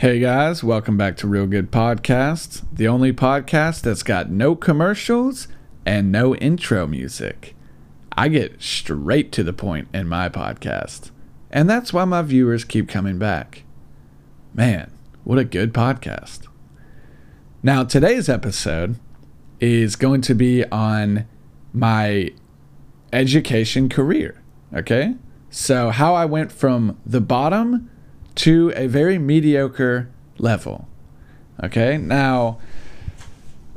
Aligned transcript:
Hey 0.00 0.18
guys, 0.18 0.64
welcome 0.64 0.96
back 0.96 1.18
to 1.18 1.26
Real 1.26 1.46
Good 1.46 1.70
Podcasts, 1.70 2.64
the 2.72 2.88
only 2.88 3.12
podcast 3.12 3.82
that's 3.82 4.02
got 4.02 4.30
no 4.30 4.56
commercials 4.56 5.46
and 5.84 6.10
no 6.10 6.34
intro 6.36 6.86
music. 6.86 7.54
I 8.16 8.28
get 8.28 8.62
straight 8.62 9.30
to 9.32 9.42
the 9.42 9.52
point 9.52 9.88
in 9.92 10.08
my 10.08 10.30
podcast, 10.30 11.10
and 11.50 11.68
that's 11.68 11.92
why 11.92 12.06
my 12.06 12.22
viewers 12.22 12.64
keep 12.64 12.88
coming 12.88 13.18
back. 13.18 13.64
Man, 14.54 14.90
what 15.24 15.38
a 15.38 15.44
good 15.44 15.74
podcast. 15.74 16.46
Now, 17.62 17.84
today's 17.84 18.30
episode 18.30 18.98
is 19.60 19.96
going 19.96 20.22
to 20.22 20.34
be 20.34 20.64
on 20.72 21.26
my 21.74 22.32
education 23.12 23.90
career, 23.90 24.42
okay? 24.74 25.16
So, 25.50 25.90
how 25.90 26.14
I 26.14 26.24
went 26.24 26.52
from 26.52 26.98
the 27.04 27.20
bottom 27.20 27.89
to 28.40 28.72
a 28.74 28.86
very 28.86 29.18
mediocre 29.18 30.08
level. 30.38 30.88
Okay, 31.62 31.98
now 31.98 32.58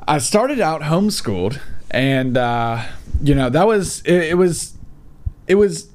I 0.07 0.19
started 0.19 0.61
out 0.61 0.83
homeschooled, 0.83 1.59
and 1.91 2.37
uh, 2.37 2.85
you 3.21 3.35
know 3.35 3.49
that 3.49 3.67
was 3.67 3.99
it, 4.05 4.23
it 4.23 4.37
was 4.37 4.77
it 5.47 5.55
was 5.55 5.89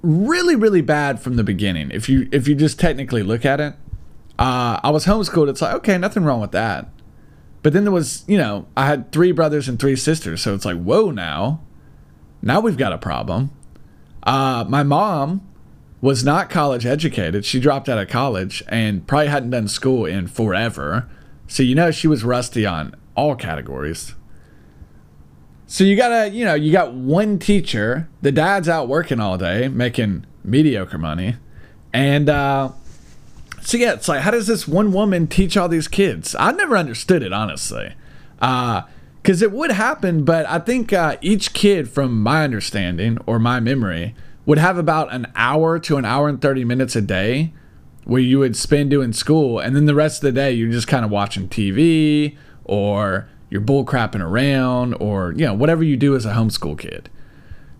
really 0.00 0.54
really 0.54 0.80
bad 0.80 1.20
from 1.20 1.34
the 1.34 1.42
beginning. 1.42 1.90
If 1.90 2.08
you 2.08 2.28
if 2.30 2.46
you 2.46 2.54
just 2.54 2.78
technically 2.78 3.24
look 3.24 3.44
at 3.44 3.58
it, 3.58 3.74
uh, 4.38 4.78
I 4.80 4.90
was 4.90 5.06
homeschooled. 5.06 5.48
It's 5.48 5.60
like 5.60 5.74
okay, 5.76 5.98
nothing 5.98 6.22
wrong 6.22 6.40
with 6.40 6.52
that. 6.52 6.88
But 7.64 7.72
then 7.72 7.82
there 7.82 7.92
was 7.92 8.24
you 8.28 8.38
know 8.38 8.68
I 8.76 8.86
had 8.86 9.10
three 9.10 9.32
brothers 9.32 9.68
and 9.68 9.80
three 9.80 9.96
sisters, 9.96 10.40
so 10.40 10.54
it's 10.54 10.64
like 10.64 10.80
whoa 10.80 11.10
now, 11.10 11.60
now 12.42 12.60
we've 12.60 12.78
got 12.78 12.92
a 12.92 12.98
problem. 12.98 13.50
Uh, 14.22 14.64
my 14.68 14.84
mom 14.84 15.48
was 16.02 16.24
not 16.24 16.50
college 16.50 16.84
educated. 16.84 17.46
She 17.46 17.58
dropped 17.58 17.88
out 17.88 17.96
of 17.96 18.08
college 18.08 18.62
and 18.68 19.06
probably 19.06 19.28
hadn't 19.28 19.50
done 19.50 19.68
school 19.68 20.04
in 20.04 20.26
forever. 20.26 21.08
So 21.46 21.62
you 21.62 21.74
know 21.74 21.90
she 21.90 22.08
was 22.08 22.24
rusty 22.24 22.66
on 22.66 22.94
all 23.14 23.36
categories. 23.36 24.14
So 25.66 25.84
you 25.84 25.96
gotta, 25.96 26.28
you 26.28 26.44
know, 26.44 26.54
you 26.54 26.70
got 26.70 26.92
one 26.92 27.38
teacher. 27.38 28.10
The 28.20 28.32
dad's 28.32 28.68
out 28.68 28.88
working 28.88 29.20
all 29.20 29.38
day, 29.38 29.68
making 29.68 30.26
mediocre 30.44 30.98
money, 30.98 31.36
and 31.94 32.28
uh, 32.28 32.72
so 33.62 33.76
yeah, 33.76 33.94
it's 33.94 34.08
like, 34.08 34.20
how 34.20 34.32
does 34.32 34.46
this 34.46 34.66
one 34.66 34.92
woman 34.92 35.28
teach 35.28 35.56
all 35.56 35.68
these 35.68 35.88
kids? 35.88 36.34
I 36.38 36.52
never 36.52 36.76
understood 36.76 37.22
it 37.22 37.32
honestly, 37.32 37.94
because 38.34 39.42
uh, 39.42 39.44
it 39.46 39.52
would 39.52 39.70
happen, 39.70 40.24
but 40.24 40.44
I 40.46 40.58
think 40.58 40.92
uh, 40.92 41.16
each 41.20 41.54
kid, 41.54 41.88
from 41.88 42.20
my 42.22 42.44
understanding 42.44 43.18
or 43.24 43.38
my 43.38 43.60
memory, 43.60 44.14
would 44.46 44.58
have 44.58 44.78
about 44.78 45.12
an 45.12 45.30
hour 45.36 45.78
to 45.78 45.96
an 45.96 46.04
hour 46.04 46.28
and 46.28 46.40
30 46.40 46.64
minutes 46.64 46.96
a 46.96 47.02
day 47.02 47.52
where 48.04 48.20
you 48.20 48.40
would 48.40 48.56
spend 48.56 48.90
doing 48.90 49.12
school 49.12 49.60
and 49.60 49.76
then 49.76 49.86
the 49.86 49.94
rest 49.94 50.18
of 50.18 50.22
the 50.22 50.32
day 50.32 50.52
you're 50.52 50.70
just 50.70 50.88
kind 50.88 51.04
of 51.04 51.10
watching 51.10 51.48
TV 51.48 52.36
or 52.64 53.28
you're 53.50 53.60
bull 53.60 53.84
crapping 53.84 54.20
around 54.20 54.94
or 54.94 55.32
you 55.32 55.44
know 55.44 55.54
whatever 55.54 55.84
you 55.84 55.96
do 55.96 56.16
as 56.16 56.24
a 56.24 56.32
homeschool 56.32 56.78
kid. 56.78 57.08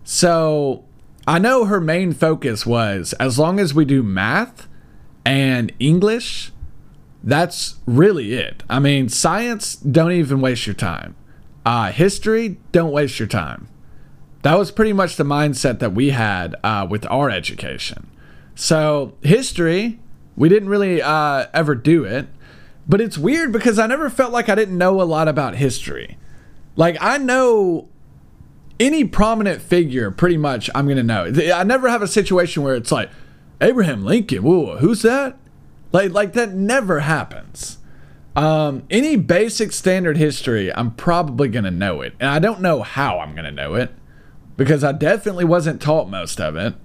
So 0.03 0.85
I 1.27 1.39
know 1.39 1.65
her 1.65 1.81
main 1.81 2.13
focus 2.13 2.65
was 2.65 3.13
as 3.13 3.39
long 3.39 3.59
as 3.59 3.73
we 3.73 3.85
do 3.85 4.03
math 4.03 4.67
and 5.25 5.71
English, 5.79 6.51
that's 7.23 7.75
really 7.85 8.33
it. 8.33 8.63
I 8.69 8.79
mean, 8.79 9.07
science, 9.09 9.75
don't 9.75 10.11
even 10.11 10.41
waste 10.41 10.67
your 10.67 10.73
time. 10.73 11.15
Uh, 11.65 11.91
history, 11.91 12.57
don't 12.73 12.91
waste 12.91 13.19
your 13.19 13.29
time. 13.29 13.69
That 14.43 14.59
was 14.59 14.71
pretty 14.71 14.93
much 14.93 15.15
the 15.15 15.23
mindset 15.23 15.79
that 15.79 15.93
we 15.93 16.09
had 16.09 16.55
uh, 16.63 16.85
with 16.89 17.05
our 17.09 17.29
education. 17.29 18.09
So, 18.55 19.15
history, 19.23 19.99
we 20.35 20.49
didn't 20.49 20.69
really 20.69 21.01
uh, 21.01 21.47
ever 21.53 21.75
do 21.75 22.03
it. 22.03 22.27
But 22.87 22.99
it's 22.99 23.17
weird 23.17 23.53
because 23.53 23.79
I 23.79 23.87
never 23.87 24.09
felt 24.09 24.33
like 24.33 24.49
I 24.49 24.55
didn't 24.55 24.77
know 24.77 25.01
a 25.01 25.03
lot 25.03 25.29
about 25.29 25.55
history. 25.55 26.17
Like, 26.75 26.97
I 26.99 27.17
know 27.17 27.87
any 28.81 29.05
prominent 29.05 29.61
figure, 29.61 30.11
pretty 30.11 30.35
much, 30.35 30.69
I'm 30.75 30.85
going 30.85 30.97
to 30.97 31.03
know. 31.03 31.31
I 31.55 31.63
never 31.63 31.87
have 31.87 32.01
a 32.01 32.07
situation 32.07 32.63
where 32.63 32.75
it's 32.75 32.91
like, 32.91 33.09
Abraham 33.61 34.03
Lincoln, 34.03 34.43
whoa, 34.43 34.77
who's 34.77 35.03
that? 35.03 35.37
Like, 35.93 36.11
like 36.11 36.33
that 36.33 36.53
never 36.53 36.99
happens. 36.99 37.77
Um, 38.35 38.83
any 38.89 39.15
basic 39.15 39.71
standard 39.71 40.17
history, 40.17 40.73
I'm 40.73 40.91
probably 40.91 41.47
going 41.47 41.63
to 41.63 41.71
know 41.71 42.01
it. 42.01 42.13
And 42.19 42.29
I 42.29 42.39
don't 42.39 42.59
know 42.59 42.81
how 42.81 43.19
I'm 43.19 43.35
going 43.35 43.45
to 43.45 43.51
know 43.51 43.75
it 43.75 43.93
because 44.57 44.83
I 44.83 44.91
definitely 44.91 45.45
wasn't 45.45 45.81
taught 45.81 46.09
most 46.09 46.39
of 46.39 46.55
it. 46.55 46.75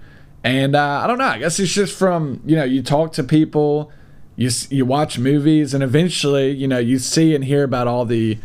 And 0.44 0.76
uh, 0.76 1.00
I 1.02 1.06
don't 1.06 1.18
know. 1.18 1.26
I 1.26 1.38
guess 1.38 1.58
it's 1.58 1.72
just 1.72 1.96
from 1.96 2.40
you 2.46 2.56
know 2.56 2.64
you 2.64 2.82
talk 2.82 3.12
to 3.14 3.24
people, 3.24 3.90
you 4.36 4.50
you 4.70 4.86
watch 4.86 5.18
movies, 5.18 5.74
and 5.74 5.82
eventually 5.82 6.50
you 6.50 6.68
know 6.68 6.78
you 6.78 6.98
see 6.98 7.34
and 7.34 7.44
hear 7.44 7.64
about 7.64 7.86
all 7.86 8.04
the 8.04 8.38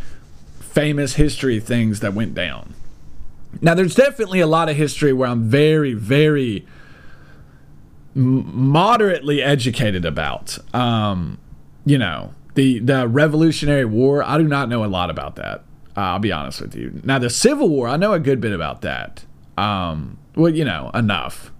famous 0.60 1.14
history 1.14 1.60
things 1.60 2.00
that 2.00 2.14
went 2.14 2.34
down. 2.34 2.74
Now 3.62 3.76
there's 3.76 3.96
definitely 3.96 4.40
a 4.40 4.48
lot 4.48 4.70
of 4.70 4.76
history 4.76 5.14
where 5.14 5.30
I'm 5.30 5.44
very 5.44 5.94
very 5.94 6.66
moderately 8.16 9.42
educated 9.42 10.04
about. 10.04 10.58
Um, 10.74 11.38
you 11.86 11.98
know 11.98 12.34
the 12.56 12.80
the 12.80 13.08
Revolutionary 13.08 13.86
War. 13.86 14.24
I 14.24 14.38
do 14.38 14.48
not 14.48 14.70
know 14.70 14.84
a 14.84 14.88
lot 14.88 15.10
about 15.10 15.36
that. 15.36 15.64
Uh, 15.96 16.02
I'll 16.02 16.20
be 16.20 16.32
honest 16.32 16.62
with 16.62 16.76
you. 16.76 17.02
Now, 17.04 17.20
the 17.20 17.30
Civil 17.30 17.70
War, 17.70 17.88
I 17.88 17.98
know 17.98 18.14
a 18.14 18.20
good 18.20 18.42
bit 18.42 18.52
about 18.52 18.82
that. 18.82 19.26
Um, 19.58 20.18
well, 20.36 20.54
you 20.54 20.66
know, 20.66 20.90
enough. 20.94 21.52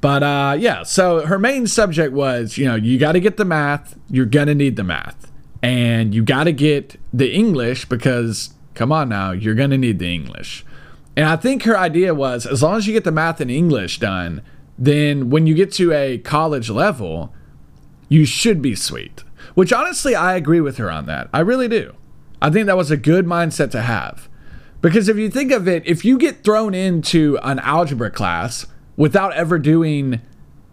But 0.00 0.22
uh, 0.22 0.56
yeah, 0.58 0.82
so 0.82 1.26
her 1.26 1.38
main 1.38 1.66
subject 1.66 2.12
was, 2.12 2.56
you 2.56 2.64
know, 2.66 2.74
you 2.76 2.98
got 2.98 3.12
to 3.12 3.20
get 3.20 3.36
the 3.36 3.44
math. 3.44 3.98
You're 4.08 4.26
gonna 4.26 4.54
need 4.54 4.76
the 4.76 4.84
math, 4.84 5.30
and 5.62 6.14
you 6.14 6.22
got 6.24 6.44
to 6.44 6.52
get 6.52 6.98
the 7.12 7.30
English 7.30 7.86
because, 7.86 8.54
come 8.74 8.92
on 8.92 9.08
now, 9.10 9.32
you're 9.32 9.54
gonna 9.54 9.76
need 9.76 9.98
the 9.98 10.12
English. 10.14 10.64
And 11.16 11.26
I 11.26 11.36
think 11.36 11.64
her 11.64 11.76
idea 11.76 12.14
was, 12.14 12.46
as 12.46 12.62
long 12.62 12.76
as 12.76 12.86
you 12.86 12.94
get 12.94 13.04
the 13.04 13.12
math 13.12 13.40
and 13.40 13.50
English 13.50 13.98
done, 13.98 14.42
then 14.78 15.28
when 15.28 15.46
you 15.46 15.54
get 15.54 15.70
to 15.72 15.92
a 15.92 16.16
college 16.18 16.70
level, 16.70 17.34
you 18.08 18.24
should 18.24 18.62
be 18.62 18.74
sweet. 18.74 19.22
Which 19.54 19.72
honestly, 19.72 20.14
I 20.14 20.34
agree 20.36 20.60
with 20.60 20.78
her 20.78 20.90
on 20.90 21.04
that. 21.06 21.28
I 21.34 21.40
really 21.40 21.68
do. 21.68 21.94
I 22.42 22.50
think 22.50 22.66
that 22.66 22.76
was 22.76 22.90
a 22.90 22.96
good 22.96 23.26
mindset 23.26 23.70
to 23.72 23.82
have. 23.82 24.28
Because 24.80 25.08
if 25.08 25.16
you 25.16 25.30
think 25.30 25.52
of 25.52 25.68
it, 25.68 25.82
if 25.86 26.04
you 26.04 26.18
get 26.18 26.42
thrown 26.42 26.74
into 26.74 27.38
an 27.42 27.58
algebra 27.58 28.10
class 28.10 28.66
without 28.96 29.34
ever 29.34 29.58
doing, 29.58 30.20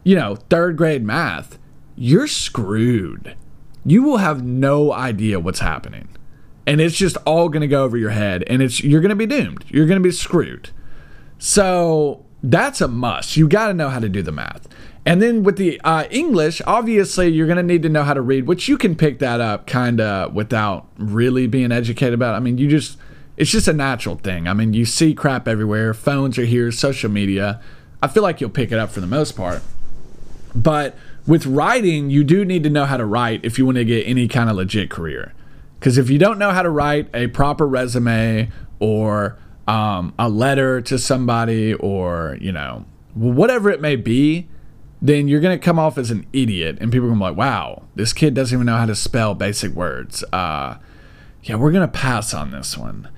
you 0.04 0.16
know, 0.16 0.36
third 0.50 0.78
grade 0.78 1.04
math, 1.04 1.60
you're 1.96 2.28
screwed. 2.28 3.36
You 3.86 4.04
will 4.04 4.18
have 4.18 4.44
no 4.44 4.94
idea 4.94 5.40
what's 5.40 5.60
happening. 5.60 6.08
And 6.66 6.80
it's 6.80 6.96
just 6.96 7.18
all 7.26 7.50
going 7.50 7.62
to 7.62 7.68
go 7.68 7.84
over 7.84 7.98
your 7.98 8.12
head 8.12 8.44
and 8.48 8.62
it's 8.62 8.84
you're 8.84 9.02
going 9.02 9.10
to 9.10 9.16
be 9.16 9.26
doomed. 9.26 9.66
You're 9.68 9.86
going 9.86 10.02
to 10.02 10.08
be 10.08 10.12
screwed. 10.12 10.70
So, 11.40 12.26
that's 12.44 12.82
a 12.82 12.88
must. 12.88 13.38
You 13.38 13.48
got 13.48 13.68
to 13.68 13.74
know 13.74 13.90
how 13.90 14.00
to 14.00 14.10
do 14.10 14.22
the 14.22 14.32
math. 14.32 14.67
And 15.08 15.22
then 15.22 15.44
with 15.44 15.56
the 15.56 15.80
uh, 15.86 16.04
English, 16.12 16.62
obviously 16.68 17.30
you're 17.30 17.48
going 17.48 17.56
to 17.56 17.64
need 17.64 17.82
to 17.84 17.90
know 17.90 18.04
how 18.04 18.14
to 18.14 18.20
read, 18.20 18.46
which 18.46 18.68
you 18.68 18.78
can 18.78 18.94
pick 18.94 19.20
that 19.20 19.40
up 19.40 19.66
kind 19.66 20.02
of 20.02 20.34
without 20.34 20.86
really 20.98 21.48
being 21.48 21.72
educated 21.72 22.14
about. 22.14 22.34
It. 22.34 22.38
I 22.38 22.40
mean, 22.42 22.58
you 22.58 22.68
just, 22.68 22.98
it's 23.38 23.50
just 23.50 23.70
a 23.70 23.74
natural 23.74 24.16
thing. 24.16 24.50
I 24.50 24.54
mean, 24.54 24.74
you 24.74 24.84
see 24.84 25.14
crap 25.14 25.48
everywhere. 25.48 25.94
Phones 25.94 26.38
are 26.38 26.44
here, 26.44 26.74
social 26.74 27.10
media. 27.10 27.62
I 28.04 28.10
feel 28.10 28.22
like 28.22 28.42
you'll 28.42 28.50
pick 28.50 28.74
it 28.74 28.80
up 28.80 28.92
for 28.92 29.00
the 29.00 29.08
most 29.08 29.38
part. 29.38 29.62
But 30.54 30.98
with 31.26 31.46
writing, 31.46 32.10
you 32.10 32.26
do 32.26 32.44
need 32.44 32.64
to 32.64 32.70
know 32.70 32.84
how 32.84 32.98
to 32.98 33.06
write 33.06 33.46
if 33.46 33.58
you 33.58 33.66
want 33.66 33.78
to 33.78 33.86
get 33.86 34.06
any 34.06 34.28
kind 34.28 34.50
of 34.50 34.58
legit 34.58 34.90
career. 34.90 35.34
Because 35.80 35.98
if 35.98 36.10
you 36.10 36.20
don't 36.20 36.38
know 36.38 36.52
how 36.52 36.64
to 36.64 36.70
write 36.70 37.08
a 37.14 37.28
proper 37.28 37.66
resume 37.66 38.52
or 38.80 39.40
um, 39.70 40.14
a 40.20 40.28
letter 40.28 40.82
to 40.82 41.00
somebody 41.00 41.76
or, 41.76 42.38
you 42.42 42.52
know, 42.52 42.84
whatever 43.14 43.70
it 43.70 43.80
may 43.80 43.96
be, 43.96 44.50
then 45.02 45.28
you're 45.28 45.42
going 45.42 45.58
to 45.58 45.64
come 45.64 45.78
off 45.78 45.98
as 45.98 46.12
an 46.12 46.26
idiot 46.34 46.78
and 46.82 46.92
people 46.92 47.06
are 47.06 47.10
going 47.10 47.20
to 47.20 47.26
be 47.26 47.30
like, 47.30 47.38
wow, 47.38 47.84
this 47.96 48.14
kid 48.14 48.34
doesn't 48.34 48.56
even 48.56 48.66
know 48.66 48.78
how 48.78 48.86
to 48.86 48.96
spell 48.96 49.36
basic 49.36 49.74
words. 49.74 50.24
Uh, 50.34 50.78
yeah, 51.44 51.56
we're 51.56 51.72
going 51.72 51.88
to 51.88 51.92
pass 51.92 52.34
on 52.34 52.52
this 52.52 52.78
one. 52.78 53.10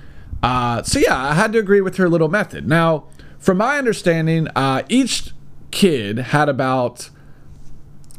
Uh, 0.44 0.84
so, 0.84 1.00
yeah, 1.00 1.18
I 1.18 1.34
had 1.34 1.54
to 1.54 1.60
agree 1.60 1.82
with 1.82 1.98
her 1.98 2.10
little 2.10 2.30
method. 2.30 2.68
Now, 2.68 3.08
from 3.38 3.58
my 3.58 3.78
understanding, 3.78 4.48
uh, 4.56 4.84
each 4.90 5.32
kid 5.72 6.18
had 6.18 6.50
about, 6.50 7.10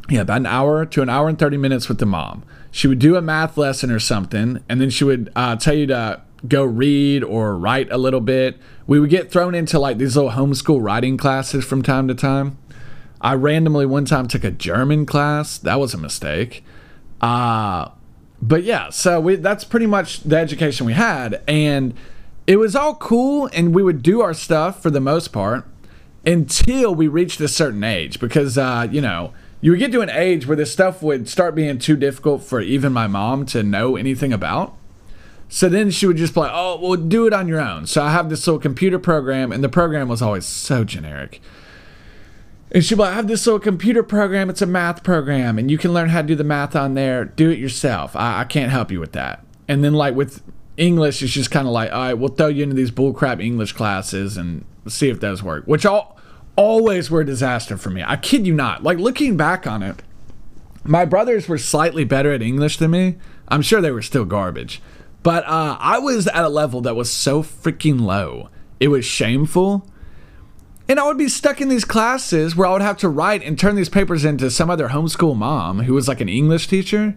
yeah, 0.09 0.23
about 0.23 0.39
an 0.39 0.47
hour 0.47 0.87
to 0.87 1.03
an 1.03 1.09
hour 1.09 1.29
and 1.29 1.39
30 1.39 1.57
minutes 1.57 1.89
with 1.89 1.99
the 1.99 2.07
mom. 2.07 2.45
She 2.71 2.87
would 2.87 2.99
do 2.99 3.17
a 3.17 3.23
math 3.23 3.57
lesson 3.57 3.91
or 3.91 3.99
something, 3.99 4.63
and 4.69 4.81
then 4.81 4.91
she 4.91 5.05
would 5.05 5.31
uh, 5.35 5.57
tell 5.57 5.75
you 5.75 5.87
to 5.89 6.23
go 6.47 6.65
read 6.65 7.23
or 7.23 7.57
write 7.57 7.91
a 7.91 7.99
little 7.99 8.21
bit. 8.21 8.59
We 8.87 9.01
would 9.01 9.11
get 9.11 9.31
thrown 9.31 9.55
into 9.55 9.79
like 9.79 9.99
these 9.99 10.17
little 10.17 10.33
homeschool 10.33 10.83
writing 10.83 11.17
classes 11.17 11.65
from 11.65 11.83
time 11.83 12.09
to 12.09 12.15
time. 12.15 12.59
I 13.21 13.35
randomly 13.35 13.87
one 13.87 14.05
time 14.05 14.29
took 14.29 14.45
a 14.45 14.51
German 14.51 15.07
class. 15.07 15.59
That 15.59 15.79
was 15.79 15.95
a 15.95 15.99
mistake. 15.99 16.65
Uh, 17.21 17.91
but 18.41 18.65
yeah, 18.65 18.91
so 18.91 19.21
we, 19.21 19.37
that's 19.37 19.65
pretty 19.65 19.87
much 19.87 20.23
the 20.23 20.39
education 20.39 20.87
we 20.87 20.95
had. 20.95 21.43
And 21.47 21.95
it 22.47 22.57
was 22.57 22.75
all 22.75 22.95
cool, 22.95 23.49
and 23.53 23.75
we 23.75 23.83
would 23.83 24.03
do 24.03 24.23
our 24.23 24.35
stuff 24.35 24.83
for 24.83 24.91
the 24.91 25.01
most 25.01 25.29
part 25.29 25.67
until 26.25 26.95
we 26.95 27.09
reached 27.09 27.41
a 27.41 27.49
certain 27.49 27.85
age 27.85 28.19
because, 28.19 28.57
uh, 28.57 28.87
you 28.91 29.01
know, 29.01 29.33
you 29.61 29.71
would 29.73 29.79
get 29.79 29.93
to 29.93 30.01
an 30.01 30.11
age 30.11 30.47
where 30.47 30.57
this 30.57 30.73
stuff 30.73 31.03
would 31.03 31.29
start 31.29 31.55
being 31.55 31.79
too 31.79 31.97
difficult 31.97 32.43
for 32.43 32.61
even 32.61 32.93
my 32.93 33.07
mom 33.07 33.45
to 33.47 33.63
know 33.63 33.97
anything 33.97 34.33
about. 34.33 34.75
So 35.49 35.69
then 35.69 35.91
she 35.91 36.07
would 36.07 36.17
just 36.17 36.37
like, 36.37 36.51
oh, 36.55 36.79
well, 36.81 36.97
do 36.97 37.27
it 37.27 37.33
on 37.33 37.49
your 37.49 37.61
own. 37.61 37.87
So 37.87 38.03
I 38.03 38.13
have 38.13 38.31
this 38.31 38.47
little 38.47 38.61
computer 38.61 38.99
program, 38.99 39.53
and 39.53 39.63
the 39.63 39.69
program 39.69 40.09
was 40.09 40.23
always 40.23 40.47
so 40.47 40.85
generic. 40.85 41.43
And 42.73 42.85
she'd 42.85 42.95
be 42.95 43.01
like, 43.01 43.13
I 43.13 43.17
have 43.17 43.29
this 43.29 43.47
little 43.47 43.61
computer 43.61 44.03
program. 44.03 44.49
It's 44.49 44.63
a 44.63 44.67
math 44.67 45.03
program, 45.03 45.59
and 45.59 45.71
you 45.71 45.79
can 45.79 45.93
learn 45.93 46.11
how 46.11 46.23
to 46.23 46.29
do 46.29 46.35
the 46.37 46.45
math 46.45 46.77
on 46.77 46.95
there. 46.95 47.25
Do 47.25 47.51
it 47.51 47.59
yourself. 47.59 48.15
I, 48.15 48.41
I 48.41 48.45
can't 48.45 48.71
help 48.71 48.91
you 48.91 49.01
with 49.01 49.13
that. 49.13 49.45
And 49.67 49.83
then, 49.83 49.95
like, 49.95 50.15
with 50.15 50.43
English, 50.77 51.23
it's 51.23 51.33
just 51.33 51.51
kind 51.51 51.67
of 51.67 51.73
like, 51.73 51.93
all 51.93 51.99
right, 51.99 52.15
we'll 52.15 52.29
throw 52.29 52.47
you 52.47 52.63
into 52.63 52.77
these 52.77 52.91
bullcrap 52.91 53.43
English 53.43 53.73
classes 53.73 54.37
and 54.37 54.65
see 54.87 55.09
if 55.09 55.21
those 55.21 55.43
work, 55.43 55.65
which 55.67 55.85
all 55.85 56.19
always 56.57 57.11
were 57.11 57.21
a 57.21 57.27
disaster 57.27 57.77
for 57.77 57.91
me. 57.91 58.03
I 58.07 58.17
kid 58.17 58.47
you 58.47 58.53
not. 58.53 58.83
Like 58.83 58.99
looking 58.99 59.37
back 59.37 59.67
on 59.67 59.83
it, 59.83 60.03
my 60.85 61.05
brothers 61.05 61.49
were 61.49 61.59
slightly 61.59 62.05
better 62.05 62.33
at 62.33 62.43
English 62.43 62.79
than 62.79 62.91
me. 62.91 63.17
I'm 63.49 63.63
sure 63.63 63.81
they 63.81 63.91
were 63.91 64.03
still 64.03 64.25
garbage. 64.25 64.83
But 65.23 65.45
uh, 65.45 65.77
I 65.79 65.99
was 65.99 66.27
at 66.27 66.45
a 66.45 66.49
level 66.49 66.81
that 66.83 66.97
was 66.97 67.11
so 67.11 67.43
freaking 67.43 68.01
low. 68.01 68.49
It 68.79 68.89
was 68.89 69.05
shameful. 69.05 69.87
And 70.89 70.99
I 70.99 71.07
would 71.07 71.19
be 71.19 71.29
stuck 71.29 71.61
in 71.61 71.69
these 71.69 71.85
classes 71.85 72.57
where 72.57 72.67
I 72.67 72.73
would 72.73 72.83
have 72.83 72.97
to 72.99 73.09
write 73.09 73.45
and 73.45 73.59
turn 73.59 73.77
these 73.77 73.89
papers 73.89 74.25
into 74.25 74.51
some 74.51 74.71
other 74.71 74.89
homeschool 74.89 75.37
mom 75.37 75.81
who 75.81 75.95
was 75.95 76.09
like 76.09 76.21
an 76.21 76.29
English 76.29 76.67
teacher. 76.67 77.17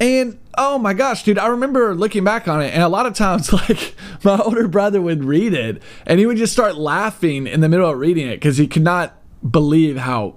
And 0.00 0.38
oh 0.56 0.78
my 0.78 0.92
gosh, 0.92 1.22
dude, 1.22 1.38
I 1.38 1.46
remember 1.46 1.94
looking 1.94 2.24
back 2.24 2.48
on 2.48 2.62
it, 2.62 2.74
and 2.74 2.82
a 2.82 2.88
lot 2.88 3.06
of 3.06 3.14
times, 3.14 3.52
like, 3.68 3.94
my 4.24 4.38
older 4.38 4.68
brother 4.68 5.00
would 5.00 5.24
read 5.24 5.54
it, 5.54 5.82
and 6.06 6.18
he 6.18 6.26
would 6.26 6.36
just 6.36 6.52
start 6.52 6.76
laughing 6.76 7.46
in 7.46 7.60
the 7.60 7.68
middle 7.68 7.88
of 7.88 7.98
reading 7.98 8.26
it 8.26 8.36
because 8.36 8.58
he 8.58 8.66
could 8.66 8.82
not 8.82 9.16
believe 9.48 9.96
how 9.96 10.36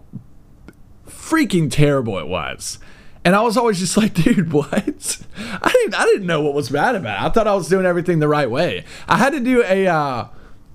freaking 1.08 1.72
terrible 1.72 2.18
it 2.20 2.28
was. 2.28 2.80
And 3.24 3.36
I 3.36 3.42
was 3.42 3.56
always 3.56 3.80
just 3.80 3.98
like, 3.98 4.14
dude, 4.24 4.52
what? 4.52 4.74
I 4.74 5.72
didn't, 5.72 5.96
I 5.96 6.06
didn't 6.06 6.26
know 6.26 6.42
what 6.42 6.54
was 6.54 6.70
bad 6.70 6.96
about 6.96 7.22
it. 7.22 7.26
I 7.26 7.30
thought 7.30 7.48
I 7.48 7.56
was 7.56 7.68
doing 7.68 7.86
everything 7.86 8.20
the 8.20 8.28
right 8.28 8.50
way. 8.50 8.84
I 9.08 9.18
had 9.18 9.34
to 9.34 9.40
do 9.40 9.64
a, 9.64 9.88
uh, 9.88 10.28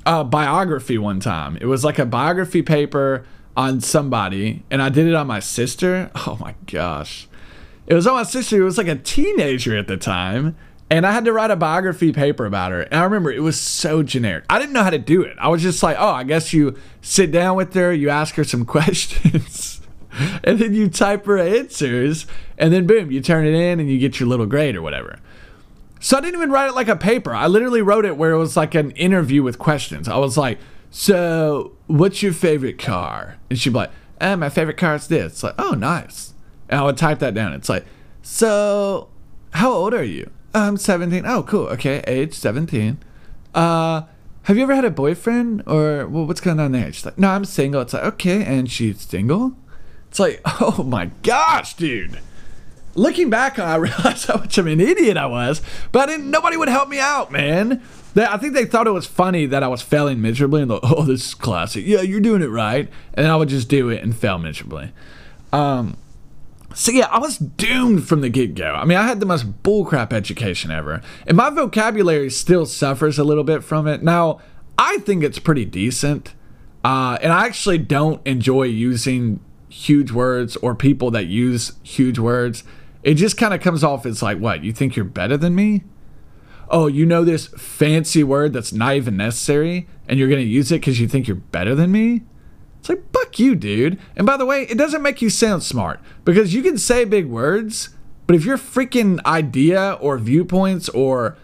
a 0.07 0.25
biography 0.25 0.97
one 0.97 1.21
time. 1.21 1.59
It 1.61 1.67
was 1.67 1.85
like 1.85 1.99
a 1.99 2.07
biography 2.07 2.63
paper 2.63 3.27
on 3.57 3.81
somebody, 3.81 4.63
and 4.71 4.81
I 4.81 4.89
did 4.89 5.07
it 5.07 5.15
on 5.15 5.27
my 5.27 5.41
sister. 5.41 6.11
Oh 6.27 6.39
my 6.41 6.55
gosh. 6.67 7.29
It 7.87 7.95
was 7.95 8.07
on 8.07 8.15
my 8.15 8.23
sister 8.23 8.57
who 8.57 8.65
was 8.65 8.79
like 8.79 8.89
a 8.89 8.97
teenager 8.97 9.77
at 9.77 9.87
the 9.87 9.97
time. 9.97 10.57
And 10.89 11.05
I 11.05 11.11
had 11.11 11.25
to 11.25 11.33
write 11.33 11.51
a 11.51 11.57
biography 11.57 12.13
paper 12.13 12.47
about 12.47 12.71
her. 12.71 12.83
And 12.83 12.95
I 12.95 13.05
remember 13.05 13.33
it 13.33 13.43
was 13.43 13.61
so 13.61 14.05
generic. 14.05 14.45
I 14.49 14.61
didn't 14.61 14.73
know 14.73 14.85
how 14.85 14.91
to 14.91 14.99
do 14.99 15.23
it. 15.23 15.37
I 15.39 15.49
was 15.49 15.63
just 15.63 15.83
like, 15.83 15.97
oh, 15.99 16.11
I 16.11 16.23
guess 16.23 16.53
you 16.53 16.77
sit 17.01 17.33
down 17.33 17.57
with 17.57 17.75
her, 17.75 17.93
you 17.93 18.09
ask 18.09 18.37
her 18.37 18.45
some 18.45 18.65
questions, 18.77 19.81
and 20.45 20.61
then 20.61 20.75
you 20.75 20.89
type 20.89 21.27
her 21.27 21.39
answers. 21.39 22.27
And 22.57 22.73
then 22.73 22.87
boom, 22.87 23.11
you 23.11 23.21
turn 23.21 23.47
it 23.47 23.55
in 23.55 23.81
and 23.81 23.91
you 23.91 23.99
get 23.99 24.21
your 24.21 24.29
little 24.29 24.47
grade 24.47 24.77
or 24.77 24.83
whatever. 24.83 25.19
So 26.01 26.17
I 26.17 26.21
didn't 26.21 26.37
even 26.37 26.51
write 26.51 26.69
it 26.69 26.75
like 26.75 26.89
a 26.89 26.97
paper. 26.97 27.35
I 27.35 27.47
literally 27.47 27.83
wrote 27.83 28.05
it 28.05 28.17
where 28.17 28.33
it 28.33 28.39
was 28.39 28.57
like 28.57 28.75
an 28.75 28.91
interview 28.93 29.43
with 29.43 29.59
questions. 29.59 30.09
I 30.09 30.17
was 30.19 30.37
like, 30.37 30.59
so 30.91 31.73
what's 31.87 32.23
your 32.23 32.33
favorite 32.33 32.79
car? 32.79 33.37
And 33.51 33.59
she'd 33.59 33.71
be 33.71 33.77
like, 33.77 33.91
eh, 34.21 34.35
my 34.37 34.49
favorite 34.49 34.77
car 34.77 34.95
is 34.95 35.09
this. 35.09 35.33
It's 35.33 35.43
like, 35.43 35.55
oh, 35.59 35.73
nice. 35.73 36.35
And 36.69 36.81
I 36.81 36.85
would 36.85 36.97
type 36.97 37.19
that 37.21 37.35
down. 37.35 37.53
It's 37.53 37.69
like, 37.69 37.85
so 38.23 39.09
how 39.53 39.73
old 39.73 39.95
are 39.95 40.05
you? 40.05 40.31
I'm 40.55 40.77
17. 40.77 41.25
Oh, 41.27 41.43
cool. 41.43 41.67
Okay, 41.69 42.03
age 42.07 42.35
17. 42.35 42.99
Uh, 43.55 44.03
have 44.45 44.57
you 44.57 44.63
ever 44.63 44.75
had 44.75 44.85
a 44.85 44.91
boyfriend 44.91 45.63
or 45.67 46.07
well, 46.07 46.27
what's 46.27 46.41
going 46.41 46.61
on 46.61 46.73
there? 46.73 46.93
She's 46.93 47.05
like, 47.05 47.19
no, 47.19 47.29
I'm 47.29 47.45
single. 47.45 47.81
It's 47.83 47.93
like, 47.93 48.05
okay, 48.05 48.45
and 48.45 48.71
she's 48.71 49.01
single. 49.01 49.57
It's 50.09 50.19
like, 50.19 50.41
oh 50.61 50.83
my 50.83 51.11
gosh, 51.23 51.75
dude. 51.75 52.21
Looking 52.97 53.31
back, 53.31 53.59
I 53.59 53.77
realized 53.77 54.27
how 54.27 54.39
much 54.39 54.59
of 54.59 54.67
an 54.67 54.81
idiot 54.81 55.17
I 55.17 55.27
was, 55.27 55.63
but 55.93 56.11
I. 56.11 56.17
Nobody 56.17 56.57
would 56.57 56.69
help 56.69 56.89
me 56.89 56.99
out, 56.99 57.31
man. 57.31 57.83
They, 58.15 58.25
I 58.25 58.39
think 58.39 58.55
they 58.55 58.65
thought 58.65 58.87
it 58.87 58.93
was 58.93 59.07
funny 59.07 59.45
that 59.47 59.63
I 59.63 59.69
was 59.69 59.83
failing 59.83 60.21
miserably, 60.21 60.63
and 60.63 60.71
like, 60.71 60.81
oh, 60.83 61.05
this 61.05 61.27
is 61.27 61.35
classic. 61.35 61.85
Yeah, 61.87 62.01
you're 62.01 62.21
doing 62.21 62.43
it 62.43 62.49
right, 62.49 62.89
and 63.15 63.27
I 63.27 63.37
would 63.37 63.51
just 63.51 63.69
do 63.69 63.91
it 63.91 64.03
and 64.03 64.17
fail 64.17 64.39
miserably. 64.39 64.93
Um, 65.53 65.99
so 66.75 66.93
yeah, 66.93 67.09
I 67.11 67.19
was 67.19 67.39
doomed 67.39 68.09
from 68.09 68.23
the 68.23 68.29
get 68.29 68.55
go. 68.55 68.73
I 68.73 68.85
mean, 68.85 68.99
I 68.99 69.07
had 69.07 69.21
the 69.21 69.27
most 69.27 69.63
bullcrap 69.63 70.13
education 70.13 70.71
ever, 70.71 71.03
and 71.27 71.37
my 71.37 71.51
vocabulary 71.51 72.31
still 72.31 72.67
suffers 72.67 73.19
a 73.19 73.25
little 73.25 73.45
bit 73.45 73.63
from 73.63 73.87
it. 73.87 74.03
Now, 74.03 74.41
I 74.79 74.99
think 74.99 75.23
it's 75.23 75.39
pretty 75.39 75.67
decent, 75.67 76.35
uh, 76.85 77.19
and 77.21 77.33
I 77.33 77.47
actually 77.47 77.79
don't 77.79 78.27
enjoy 78.27 78.65
using 78.65 79.41
huge 79.69 80.11
words 80.11 80.57
or 80.57 80.75
people 80.75 81.11
that 81.11 81.27
use 81.27 81.73
huge 81.83 82.19
words. 82.19 82.65
It 83.07 83.15
just 83.15 83.37
kind 83.37 83.55
of 83.55 83.61
comes 83.61 83.85
off 83.85 84.05
as 84.05 84.21
like, 84.21 84.39
what? 84.39 84.65
You 84.65 84.73
think 84.73 84.97
you're 84.97 85.05
better 85.05 85.37
than 85.37 85.55
me? 85.55 85.85
Oh, 86.69 86.89
you 86.89 87.07
know 87.07 87.23
this 87.23 87.47
fancy 87.47 88.25
word 88.25 88.53
that's 88.53 88.73
not 88.73 88.97
even 88.97 89.17
necessary, 89.17 89.87
and 90.09 90.19
you're 90.19 90.29
gonna 90.29 90.41
use 90.41 90.73
it 90.73 90.81
because 90.81 90.99
you 90.99 91.07
think 91.07 91.29
you're 91.29 91.37
better 91.37 91.77
than 91.77 91.93
me? 91.93 92.23
It's 92.81 92.89
like, 92.89 93.05
fuck 93.13 93.39
you, 93.39 93.55
dude. 93.55 94.01
And 94.17 94.27
by 94.27 94.37
the 94.37 94.45
way, 94.45 94.63
it 94.63 94.77
doesn't 94.77 95.03
make 95.03 95.23
you 95.23 95.31
sound 95.31 95.63
smart 95.63 96.01
because 96.25 96.53
you 96.53 96.65
can 96.65 96.77
say 96.79 97.05
big 97.05 97.27
words, 97.27 97.91
but 98.27 98.35
if 98.35 98.45
your 98.45 98.59
freaking 98.59 99.25
idea 99.25 99.93
or 100.01 100.19
viewpoints 100.19 100.89
or 100.89 101.37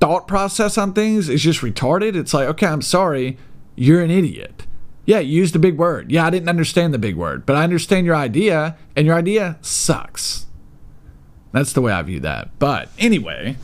thought 0.00 0.26
process 0.26 0.78
on 0.78 0.94
things 0.94 1.28
is 1.28 1.42
just 1.42 1.60
retarded, 1.60 2.16
it's 2.16 2.32
like, 2.32 2.48
okay, 2.48 2.68
I'm 2.68 2.80
sorry, 2.80 3.36
you're 3.76 4.00
an 4.00 4.10
idiot. 4.10 4.66
Yeah, 5.04 5.18
you 5.18 5.36
used 5.36 5.54
a 5.54 5.58
big 5.58 5.76
word. 5.76 6.10
Yeah, 6.10 6.24
I 6.24 6.30
didn't 6.30 6.48
understand 6.48 6.94
the 6.94 6.98
big 6.98 7.16
word, 7.16 7.44
but 7.44 7.54
I 7.54 7.64
understand 7.64 8.06
your 8.06 8.16
idea, 8.16 8.78
and 8.96 9.06
your 9.06 9.16
idea 9.16 9.58
sucks. 9.60 10.46
That's 11.52 11.72
the 11.72 11.80
way 11.80 11.92
I 11.92 12.02
view 12.02 12.20
that. 12.20 12.58
But 12.58 12.88
anyway, 12.98 13.56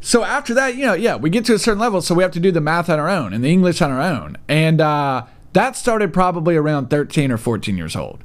so 0.00 0.22
after 0.22 0.54
that, 0.54 0.76
you 0.76 0.84
know, 0.84 0.94
yeah, 0.94 1.16
we 1.16 1.30
get 1.30 1.44
to 1.46 1.54
a 1.54 1.58
certain 1.58 1.80
level, 1.80 2.02
so 2.02 2.14
we 2.14 2.22
have 2.22 2.32
to 2.32 2.40
do 2.40 2.52
the 2.52 2.60
math 2.60 2.90
on 2.90 2.98
our 2.98 3.08
own 3.08 3.32
and 3.32 3.42
the 3.42 3.48
English 3.50 3.80
on 3.80 3.90
our 3.90 4.00
own. 4.00 4.36
And 4.48 4.80
uh, 4.80 5.26
that 5.52 5.76
started 5.76 6.12
probably 6.12 6.56
around 6.56 6.90
13 6.90 7.32
or 7.32 7.38
14 7.38 7.76
years 7.76 7.96
old. 7.96 8.22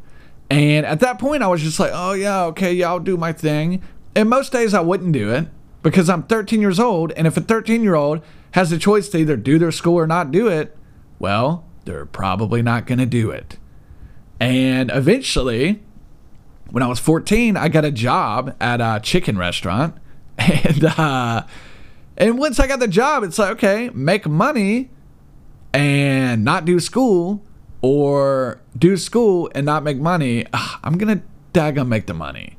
And 0.50 0.86
at 0.86 1.00
that 1.00 1.18
point, 1.18 1.44
I 1.44 1.48
was 1.48 1.62
just 1.62 1.80
like, 1.80 1.92
oh, 1.94 2.12
yeah, 2.12 2.44
okay, 2.46 2.74
yeah, 2.74 2.90
I'll 2.90 3.00
do 3.00 3.16
my 3.16 3.32
thing. 3.32 3.82
And 4.16 4.30
most 4.30 4.52
days 4.52 4.74
I 4.74 4.82
wouldn't 4.82 5.14
do 5.14 5.32
it 5.32 5.48
because 5.82 6.10
I'm 6.10 6.24
13 6.24 6.60
years 6.60 6.80
old. 6.80 7.14
And 7.14 7.26
if 7.26 7.38
a 7.38 7.42
13 7.42 7.84
year 7.84 7.96
old 7.96 8.22
has 8.52 8.70
the 8.70 8.78
choice 8.78 9.08
to 9.10 9.18
either 9.18 9.38
do 9.38 9.58
their 9.58 9.72
school 9.72 9.96
or 9.96 10.06
not 10.06 10.32
do 10.32 10.48
it, 10.48 10.78
well, 11.20 11.66
they're 11.86 12.06
probably 12.06 12.62
not 12.62 12.86
going 12.86 13.00
to 13.00 13.06
do 13.06 13.32
it. 13.32 13.58
And 14.40 14.92
eventually, 14.94 15.82
when 16.72 16.84
I 16.84 16.88
was 16.88 17.00
14, 17.00 17.58
I 17.58 17.68
got 17.68 17.86
a 17.86 17.92
job 17.92 18.56
at 18.60 18.82
a 18.82 19.00
chicken 19.02 19.38
restaurant. 19.38 19.96
And, 20.38 20.86
uh, 20.86 21.44
and 22.18 22.40
once 22.40 22.60
I 22.60 22.66
got 22.66 22.80
the 22.80 22.88
job, 22.88 23.24
it's 23.24 23.38
like, 23.38 23.52
okay, 23.52 23.92
make 23.94 24.28
money 24.28 24.90
and 25.72 26.44
not 26.44 26.66
do 26.66 26.80
school 26.80 27.44
or 27.82 28.60
do 28.76 28.98
school 28.98 29.52
and 29.54 29.68
not 29.68 29.84
make 29.84 29.98
money, 29.98 30.48
ugh, 30.52 30.80
I'm 30.84 30.98
gonna 30.98 31.22
daggum 31.54 31.90
make 31.90 32.08
the 32.08 32.16
money. 32.16 32.58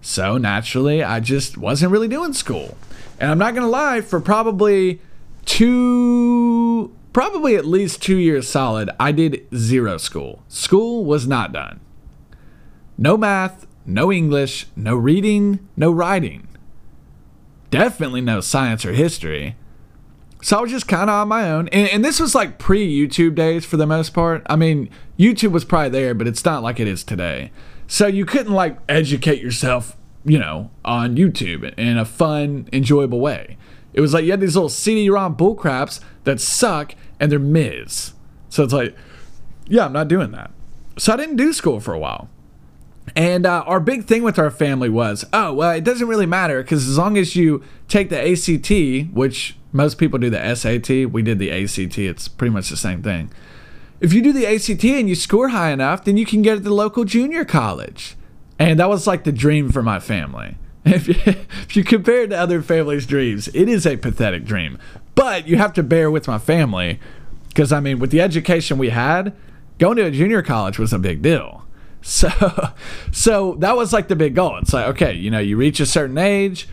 So 0.00 0.38
naturally, 0.38 1.02
I 1.02 1.18
just 1.18 1.58
wasn't 1.58 1.90
really 1.90 2.08
doing 2.08 2.34
school. 2.34 2.76
And 3.18 3.32
I'm 3.32 3.38
not 3.38 3.54
gonna 3.54 3.68
lie, 3.68 4.00
for 4.00 4.20
probably 4.20 5.00
two, 5.44 6.94
probably 7.12 7.56
at 7.56 7.64
least 7.64 8.00
two 8.00 8.16
years 8.16 8.46
solid, 8.46 8.90
I 9.00 9.10
did 9.10 9.44
zero 9.54 9.96
school. 9.96 10.42
School 10.46 11.04
was 11.04 11.26
not 11.26 11.52
done. 11.52 11.80
No 12.98 13.16
math, 13.16 13.66
no 13.86 14.12
English, 14.12 14.66
no 14.74 14.96
reading, 14.96 15.66
no 15.76 15.92
writing. 15.92 16.48
Definitely 17.70 18.20
no 18.20 18.40
science 18.40 18.84
or 18.84 18.92
history. 18.92 19.54
So 20.42 20.58
I 20.58 20.60
was 20.60 20.70
just 20.70 20.88
kind 20.88 21.08
of 21.08 21.14
on 21.14 21.28
my 21.28 21.48
own. 21.48 21.68
And, 21.68 21.88
and 21.88 22.04
this 22.04 22.18
was 22.18 22.34
like 22.34 22.58
pre 22.58 22.86
YouTube 22.86 23.36
days 23.36 23.64
for 23.64 23.76
the 23.76 23.86
most 23.86 24.10
part. 24.10 24.42
I 24.46 24.56
mean, 24.56 24.90
YouTube 25.18 25.52
was 25.52 25.64
probably 25.64 25.90
there, 25.90 26.12
but 26.12 26.26
it's 26.26 26.44
not 26.44 26.62
like 26.62 26.80
it 26.80 26.88
is 26.88 27.04
today. 27.04 27.52
So 27.86 28.06
you 28.06 28.26
couldn't 28.26 28.52
like 28.52 28.78
educate 28.88 29.40
yourself, 29.40 29.96
you 30.24 30.38
know, 30.38 30.70
on 30.84 31.16
YouTube 31.16 31.72
in 31.78 31.98
a 31.98 32.04
fun, 32.04 32.68
enjoyable 32.72 33.20
way. 33.20 33.56
It 33.92 34.00
was 34.00 34.12
like 34.12 34.24
you 34.24 34.32
had 34.32 34.40
these 34.40 34.56
little 34.56 34.68
CD-ROM 34.68 35.36
bullcraps 35.36 36.00
that 36.24 36.40
suck 36.40 36.94
and 37.18 37.30
they're 37.32 37.38
Miz. 37.38 38.12
So 38.48 38.64
it's 38.64 38.72
like, 38.72 38.94
yeah, 39.66 39.86
I'm 39.86 39.92
not 39.92 40.08
doing 40.08 40.32
that. 40.32 40.50
So 40.98 41.12
I 41.12 41.16
didn't 41.16 41.36
do 41.36 41.52
school 41.52 41.80
for 41.80 41.94
a 41.94 41.98
while. 41.98 42.28
And 43.14 43.46
uh, 43.46 43.64
our 43.66 43.80
big 43.80 44.04
thing 44.04 44.22
with 44.22 44.38
our 44.38 44.50
family 44.50 44.88
was, 44.88 45.24
oh, 45.32 45.52
well, 45.52 45.72
it 45.72 45.84
doesn't 45.84 46.08
really 46.08 46.26
matter 46.26 46.62
because 46.62 46.88
as 46.88 46.98
long 46.98 47.16
as 47.16 47.36
you 47.36 47.62
take 47.88 48.10
the 48.10 48.20
ACT, 48.20 49.14
which 49.14 49.56
most 49.72 49.98
people 49.98 50.18
do 50.18 50.30
the 50.30 50.54
SAT. 50.54 51.12
We 51.12 51.22
did 51.22 51.38
the 51.38 51.50
ACT. 51.50 51.98
It's 51.98 52.28
pretty 52.28 52.52
much 52.52 52.70
the 52.70 52.76
same 52.76 53.02
thing. 53.02 53.30
If 54.00 54.12
you 54.12 54.22
do 54.22 54.32
the 54.32 54.46
ACT 54.46 54.84
and 54.84 55.08
you 55.08 55.14
score 55.14 55.48
high 55.48 55.70
enough, 55.70 56.04
then 56.04 56.16
you 56.16 56.24
can 56.24 56.42
get 56.42 56.58
at 56.58 56.64
the 56.64 56.72
local 56.72 57.04
junior 57.04 57.44
college. 57.44 58.16
And 58.58 58.80
that 58.80 58.88
was 58.88 59.06
like 59.06 59.24
the 59.24 59.32
dream 59.32 59.70
for 59.70 59.82
my 59.82 60.00
family. 60.00 60.56
If 60.84 61.06
you, 61.06 61.16
if 61.26 61.76
you 61.76 61.84
compare 61.84 62.22
it 62.22 62.28
to 62.28 62.38
other 62.38 62.62
families' 62.62 63.04
dreams, 63.04 63.48
it 63.48 63.68
is 63.68 63.86
a 63.86 63.98
pathetic 63.98 64.46
dream. 64.46 64.78
But 65.14 65.46
you 65.46 65.58
have 65.58 65.74
to 65.74 65.82
bear 65.82 66.10
with 66.10 66.26
my 66.26 66.38
family 66.38 66.98
because, 67.48 67.72
I 67.72 67.80
mean, 67.80 67.98
with 67.98 68.10
the 68.10 68.22
education 68.22 68.78
we 68.78 68.88
had, 68.88 69.34
going 69.78 69.98
to 69.98 70.06
a 70.06 70.10
junior 70.10 70.40
college 70.40 70.78
was 70.78 70.94
a 70.94 70.98
big 70.98 71.20
deal. 71.20 71.66
So, 72.02 72.28
so 73.12 73.54
that 73.58 73.76
was 73.76 73.92
like 73.92 74.08
the 74.08 74.16
big 74.16 74.34
goal. 74.34 74.56
It's 74.58 74.72
like, 74.72 74.86
okay, 74.88 75.12
you 75.12 75.30
know, 75.30 75.38
you 75.38 75.56
reach 75.56 75.80
a 75.80 75.86
certain 75.86 76.18
age, 76.18 76.68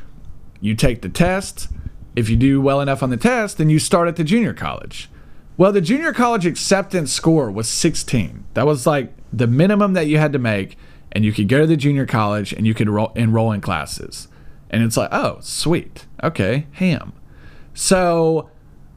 you 0.61 0.75
take 0.75 1.01
the 1.01 1.09
test. 1.09 1.69
If 2.15 2.29
you 2.29 2.37
do 2.37 2.61
well 2.61 2.79
enough 2.79 3.03
on 3.03 3.09
the 3.09 3.17
test, 3.17 3.57
then 3.57 3.69
you 3.69 3.79
start 3.79 4.07
at 4.07 4.15
the 4.15 4.23
junior 4.23 4.53
college. 4.53 5.09
Well, 5.57 5.71
the 5.71 5.81
junior 5.81 6.13
college 6.13 6.45
acceptance 6.45 7.11
score 7.11 7.49
was 7.51 7.67
16. 7.67 8.45
That 8.53 8.65
was 8.65 8.85
like 8.85 9.13
the 9.31 9.47
minimum 9.47 9.93
that 9.93 10.07
you 10.07 10.17
had 10.17 10.33
to 10.33 10.39
make, 10.39 10.77
and 11.11 11.23
you 11.23 11.31
could 11.31 11.47
go 11.47 11.61
to 11.61 11.67
the 11.67 11.77
junior 11.77 12.05
college 12.05 12.51
and 12.53 12.67
you 12.67 12.73
could 12.73 12.89
ro- 12.89 13.11
enroll 13.15 13.51
in 13.51 13.61
classes. 13.61 14.27
And 14.69 14.83
it's 14.83 14.97
like, 14.97 15.09
oh, 15.11 15.37
sweet. 15.41 16.05
Okay, 16.23 16.67
ham. 16.73 17.13
So 17.73 18.49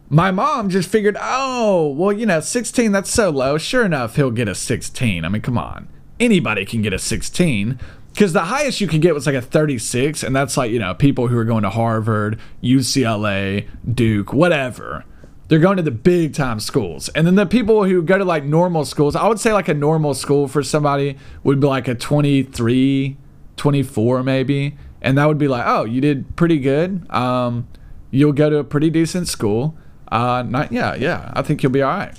my 0.08 0.30
mom 0.30 0.70
just 0.70 0.88
figured, 0.88 1.16
oh, 1.20 1.88
well, 1.88 2.12
you 2.12 2.26
know, 2.26 2.40
16, 2.40 2.92
that's 2.92 3.10
so 3.10 3.30
low. 3.30 3.58
Sure 3.58 3.84
enough, 3.84 4.16
he'll 4.16 4.30
get 4.30 4.48
a 4.48 4.54
16. 4.54 5.24
I 5.24 5.28
mean, 5.28 5.42
come 5.42 5.58
on. 5.58 5.88
Anybody 6.20 6.64
can 6.64 6.82
get 6.82 6.92
a 6.92 6.98
16 6.98 7.78
because 8.12 8.32
the 8.32 8.44
highest 8.46 8.80
you 8.80 8.88
could 8.88 9.00
get 9.00 9.14
was 9.14 9.26
like 9.26 9.34
a 9.34 9.42
36. 9.42 10.22
And 10.22 10.34
that's 10.34 10.56
like, 10.56 10.70
you 10.70 10.78
know, 10.78 10.94
people 10.94 11.28
who 11.28 11.36
are 11.38 11.44
going 11.44 11.62
to 11.62 11.70
Harvard, 11.70 12.38
UCLA, 12.62 13.68
Duke, 13.92 14.32
whatever. 14.32 15.04
They're 15.48 15.60
going 15.60 15.76
to 15.78 15.82
the 15.82 15.90
big 15.90 16.34
time 16.34 16.60
schools. 16.60 17.08
And 17.10 17.26
then 17.26 17.36
the 17.36 17.46
people 17.46 17.84
who 17.84 18.02
go 18.02 18.18
to 18.18 18.24
like 18.24 18.44
normal 18.44 18.84
schools, 18.84 19.16
I 19.16 19.26
would 19.26 19.40
say 19.40 19.52
like 19.52 19.68
a 19.68 19.74
normal 19.74 20.14
school 20.14 20.48
for 20.48 20.62
somebody 20.62 21.16
would 21.42 21.60
be 21.60 21.66
like 21.66 21.88
a 21.88 21.94
23, 21.94 23.16
24 23.56 24.22
maybe. 24.22 24.76
And 25.00 25.16
that 25.16 25.26
would 25.26 25.38
be 25.38 25.48
like, 25.48 25.64
oh, 25.66 25.84
you 25.84 26.00
did 26.00 26.36
pretty 26.36 26.58
good. 26.58 27.08
Um, 27.10 27.68
you'll 28.10 28.32
go 28.32 28.50
to 28.50 28.58
a 28.58 28.64
pretty 28.64 28.90
decent 28.90 29.28
school 29.28 29.78
uh, 30.10 30.42
not 30.42 30.72
yeah, 30.72 30.94
yeah. 30.94 31.30
I 31.34 31.42
think 31.42 31.62
you'll 31.62 31.72
be 31.72 31.82
all 31.82 31.96
right. 31.96 32.16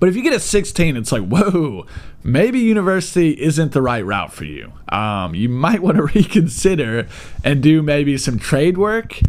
But 0.00 0.08
if 0.08 0.16
you 0.16 0.22
get 0.22 0.32
a 0.32 0.40
16, 0.40 0.96
it's 0.96 1.12
like, 1.12 1.22
whoa, 1.22 1.86
maybe 2.24 2.58
university 2.58 3.30
isn't 3.40 3.72
the 3.72 3.82
right 3.82 4.04
route 4.04 4.32
for 4.32 4.46
you. 4.46 4.72
Um, 4.88 5.34
you 5.34 5.48
might 5.48 5.80
want 5.82 5.98
to 5.98 6.04
reconsider 6.04 7.06
and 7.44 7.62
do 7.62 7.82
maybe 7.82 8.18
some 8.18 8.38
trade 8.38 8.76
work. 8.78 9.20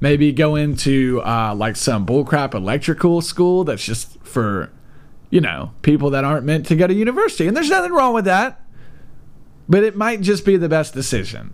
Maybe 0.00 0.32
go 0.32 0.56
into 0.56 1.20
uh, 1.22 1.54
like 1.54 1.76
some 1.76 2.06
bullcrap 2.06 2.54
electrical 2.54 3.20
school 3.20 3.64
that's 3.64 3.84
just 3.84 4.18
for, 4.20 4.70
you 5.28 5.40
know, 5.40 5.72
people 5.82 6.10
that 6.10 6.24
aren't 6.24 6.46
meant 6.46 6.66
to 6.66 6.76
go 6.76 6.86
to 6.86 6.94
university. 6.94 7.46
And 7.46 7.56
there's 7.56 7.70
nothing 7.70 7.92
wrong 7.92 8.14
with 8.14 8.24
that. 8.24 8.64
But 9.68 9.84
it 9.84 9.96
might 9.96 10.22
just 10.22 10.46
be 10.46 10.56
the 10.56 10.68
best 10.68 10.94
decision. 10.94 11.52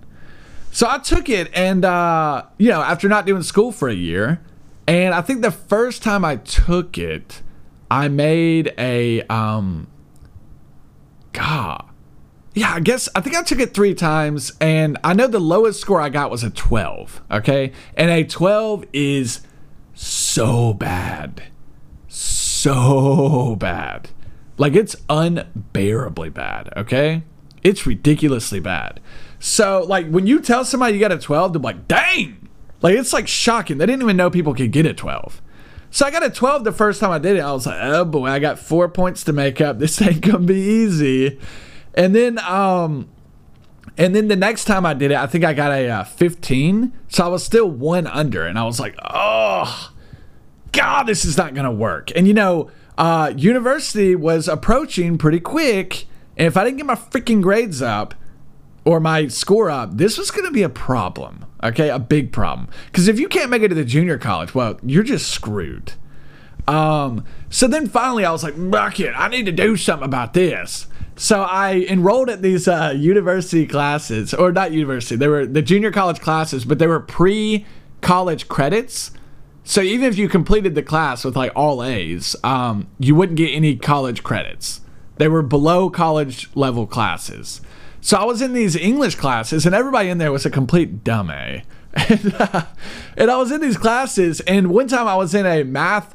So 0.70 0.88
I 0.88 0.98
took 0.98 1.28
it, 1.28 1.50
and, 1.54 1.84
uh, 1.84 2.44
you 2.58 2.68
know, 2.68 2.82
after 2.82 3.08
not 3.08 3.26
doing 3.26 3.42
school 3.42 3.72
for 3.72 3.88
a 3.88 3.94
year, 3.94 4.40
and 4.86 5.14
I 5.14 5.20
think 5.20 5.42
the 5.42 5.50
first 5.50 6.02
time 6.02 6.24
I 6.24 6.36
took 6.36 6.98
it, 6.98 7.42
I 7.90 8.08
made 8.08 8.74
a 8.76 9.22
um 9.22 9.86
God. 11.34 11.84
Yeah, 12.54 12.72
I 12.72 12.80
guess 12.80 13.08
I 13.14 13.20
think 13.20 13.36
I 13.36 13.42
took 13.42 13.58
it 13.58 13.74
three 13.74 13.94
times, 13.94 14.52
and 14.60 14.96
I 15.04 15.12
know 15.12 15.26
the 15.26 15.40
lowest 15.40 15.80
score 15.80 16.00
I 16.00 16.08
got 16.08 16.30
was 16.30 16.44
a 16.44 16.50
12. 16.50 17.20
Okay. 17.30 17.72
And 17.96 18.10
a 18.10 18.24
12 18.24 18.86
is 18.92 19.40
so 19.92 20.72
bad. 20.72 21.42
So 22.08 23.56
bad. 23.56 24.08
Like 24.56 24.74
it's 24.74 24.94
unbearably 25.10 26.30
bad. 26.30 26.72
Okay. 26.76 27.24
It's 27.64 27.86
ridiculously 27.86 28.60
bad. 28.60 29.00
So, 29.40 29.84
like, 29.86 30.08
when 30.08 30.26
you 30.26 30.40
tell 30.40 30.64
somebody 30.64 30.94
you 30.94 31.00
got 31.00 31.12
a 31.12 31.18
12, 31.18 31.54
they're 31.54 31.60
like, 31.62 31.88
dang, 31.88 32.48
like 32.82 32.96
it's 32.96 33.12
like 33.12 33.26
shocking. 33.26 33.78
They 33.78 33.86
didn't 33.86 34.02
even 34.02 34.16
know 34.16 34.30
people 34.30 34.54
could 34.54 34.70
get 34.70 34.86
a 34.86 34.94
12. 34.94 35.42
So 35.94 36.04
I 36.04 36.10
got 36.10 36.24
a 36.24 36.30
12 36.30 36.64
the 36.64 36.72
first 36.72 36.98
time 36.98 37.12
I 37.12 37.20
did 37.20 37.36
it. 37.36 37.40
I 37.40 37.52
was 37.52 37.66
like, 37.66 37.78
oh 37.80 38.04
boy, 38.04 38.26
I 38.26 38.40
got 38.40 38.58
four 38.58 38.88
points 38.88 39.22
to 39.24 39.32
make 39.32 39.60
up. 39.60 39.78
This 39.84 40.02
ain't 40.02 40.22
gonna 40.22 40.40
be 40.40 40.56
easy. 40.56 41.38
And 41.94 42.16
then 42.16 42.40
um 42.40 43.08
and 43.96 44.12
then 44.12 44.26
the 44.26 44.34
next 44.34 44.64
time 44.64 44.84
I 44.84 44.94
did 44.94 45.12
it, 45.12 45.16
I 45.16 45.28
think 45.28 45.44
I 45.44 45.52
got 45.52 45.70
a 45.70 45.88
uh, 45.88 46.02
15. 46.02 46.92
So 47.06 47.24
I 47.24 47.28
was 47.28 47.44
still 47.44 47.70
one 47.70 48.08
under, 48.08 48.44
and 48.44 48.58
I 48.58 48.64
was 48.64 48.80
like, 48.80 48.96
oh 49.08 49.92
God, 50.72 51.04
this 51.04 51.24
is 51.24 51.36
not 51.36 51.54
gonna 51.54 51.70
work. 51.70 52.10
And 52.16 52.26
you 52.26 52.34
know, 52.34 52.72
uh, 52.98 53.32
university 53.36 54.16
was 54.16 54.48
approaching 54.48 55.16
pretty 55.16 55.38
quick, 55.38 56.06
and 56.36 56.48
if 56.48 56.56
I 56.56 56.64
didn't 56.64 56.78
get 56.78 56.86
my 56.86 56.96
freaking 56.96 57.40
grades 57.40 57.80
up, 57.80 58.16
or 58.84 58.98
my 58.98 59.28
score 59.28 59.70
up, 59.70 59.96
this 59.96 60.18
was 60.18 60.30
to 60.30 60.50
be 60.50 60.62
a 60.62 60.68
problem. 60.68 61.46
Okay, 61.64 61.88
a 61.88 61.98
big 61.98 62.30
problem. 62.30 62.68
Because 62.86 63.08
if 63.08 63.18
you 63.18 63.26
can't 63.26 63.50
make 63.50 63.62
it 63.62 63.68
to 63.68 63.74
the 63.74 63.84
junior 63.84 64.18
college, 64.18 64.54
well, 64.54 64.78
you're 64.82 65.02
just 65.02 65.30
screwed. 65.30 65.94
Um, 66.68 67.24
so 67.48 67.66
then 67.66 67.88
finally, 67.88 68.24
I 68.24 68.32
was 68.32 68.42
like, 68.42 68.54
"Fuck 68.70 69.00
it, 69.00 69.12
I 69.16 69.28
need 69.28 69.46
to 69.46 69.52
do 69.52 69.76
something 69.76 70.04
about 70.04 70.34
this." 70.34 70.86
So 71.16 71.42
I 71.42 71.86
enrolled 71.88 72.28
at 72.28 72.42
these 72.42 72.66
uh, 72.66 72.94
university 72.96 73.66
classes, 73.66 74.34
or 74.34 74.52
not 74.52 74.72
university. 74.72 75.16
They 75.16 75.28
were 75.28 75.46
the 75.46 75.62
junior 75.62 75.90
college 75.90 76.20
classes, 76.20 76.64
but 76.64 76.78
they 76.78 76.86
were 76.86 77.00
pre-college 77.00 78.48
credits. 78.48 79.12
So 79.62 79.80
even 79.80 80.06
if 80.08 80.18
you 80.18 80.28
completed 80.28 80.74
the 80.74 80.82
class 80.82 81.24
with 81.24 81.36
like 81.36 81.52
all 81.54 81.82
A's, 81.82 82.36
um, 82.44 82.88
you 82.98 83.14
wouldn't 83.14 83.38
get 83.38 83.50
any 83.50 83.76
college 83.76 84.22
credits. 84.22 84.80
They 85.16 85.28
were 85.28 85.42
below 85.42 85.88
college 85.88 86.50
level 86.54 86.86
classes. 86.86 87.60
So 88.04 88.18
I 88.18 88.24
was 88.24 88.42
in 88.42 88.52
these 88.52 88.76
English 88.76 89.14
classes, 89.14 89.64
and 89.64 89.74
everybody 89.74 90.10
in 90.10 90.18
there 90.18 90.30
was 90.30 90.44
a 90.44 90.50
complete 90.50 91.02
dummy. 91.04 91.62
And, 91.96 92.34
uh, 92.34 92.66
and 93.16 93.30
I 93.30 93.36
was 93.38 93.50
in 93.50 93.62
these 93.62 93.78
classes, 93.78 94.40
and 94.40 94.68
one 94.68 94.88
time 94.88 95.08
I 95.08 95.16
was 95.16 95.34
in 95.34 95.46
a 95.46 95.62
math, 95.62 96.14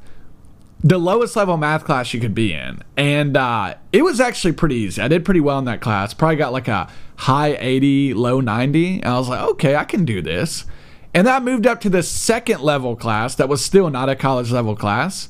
the 0.83 0.99
lowest 0.99 1.35
level 1.35 1.57
math 1.57 1.85
class 1.85 2.13
you 2.13 2.19
could 2.19 2.35
be 2.35 2.53
in, 2.53 2.83
and 2.95 3.35
uh, 3.35 3.73
it 3.91 4.03
was 4.03 4.19
actually 4.19 4.51
pretty 4.51 4.75
easy. 4.75 5.01
I 5.01 5.07
did 5.07 5.25
pretty 5.25 5.39
well 5.39 5.57
in 5.57 5.65
that 5.65 5.81
class. 5.81 6.13
Probably 6.13 6.35
got 6.35 6.53
like 6.53 6.67
a 6.67 6.91
high 7.15 7.57
80, 7.59 8.13
low 8.13 8.39
90, 8.39 9.01
and 9.01 9.05
I 9.05 9.17
was 9.17 9.27
like, 9.27 9.41
okay, 9.51 9.75
I 9.75 9.85
can 9.85 10.05
do 10.05 10.21
this. 10.21 10.65
And 11.15 11.25
then 11.25 11.33
I 11.33 11.39
moved 11.39 11.65
up 11.65 11.81
to 11.81 11.89
the 11.89 12.03
second 12.03 12.61
level 12.61 12.95
class 12.95 13.33
that 13.35 13.49
was 13.49 13.65
still 13.65 13.89
not 13.89 14.09
a 14.09 14.15
college 14.15 14.51
level 14.51 14.75
class. 14.75 15.27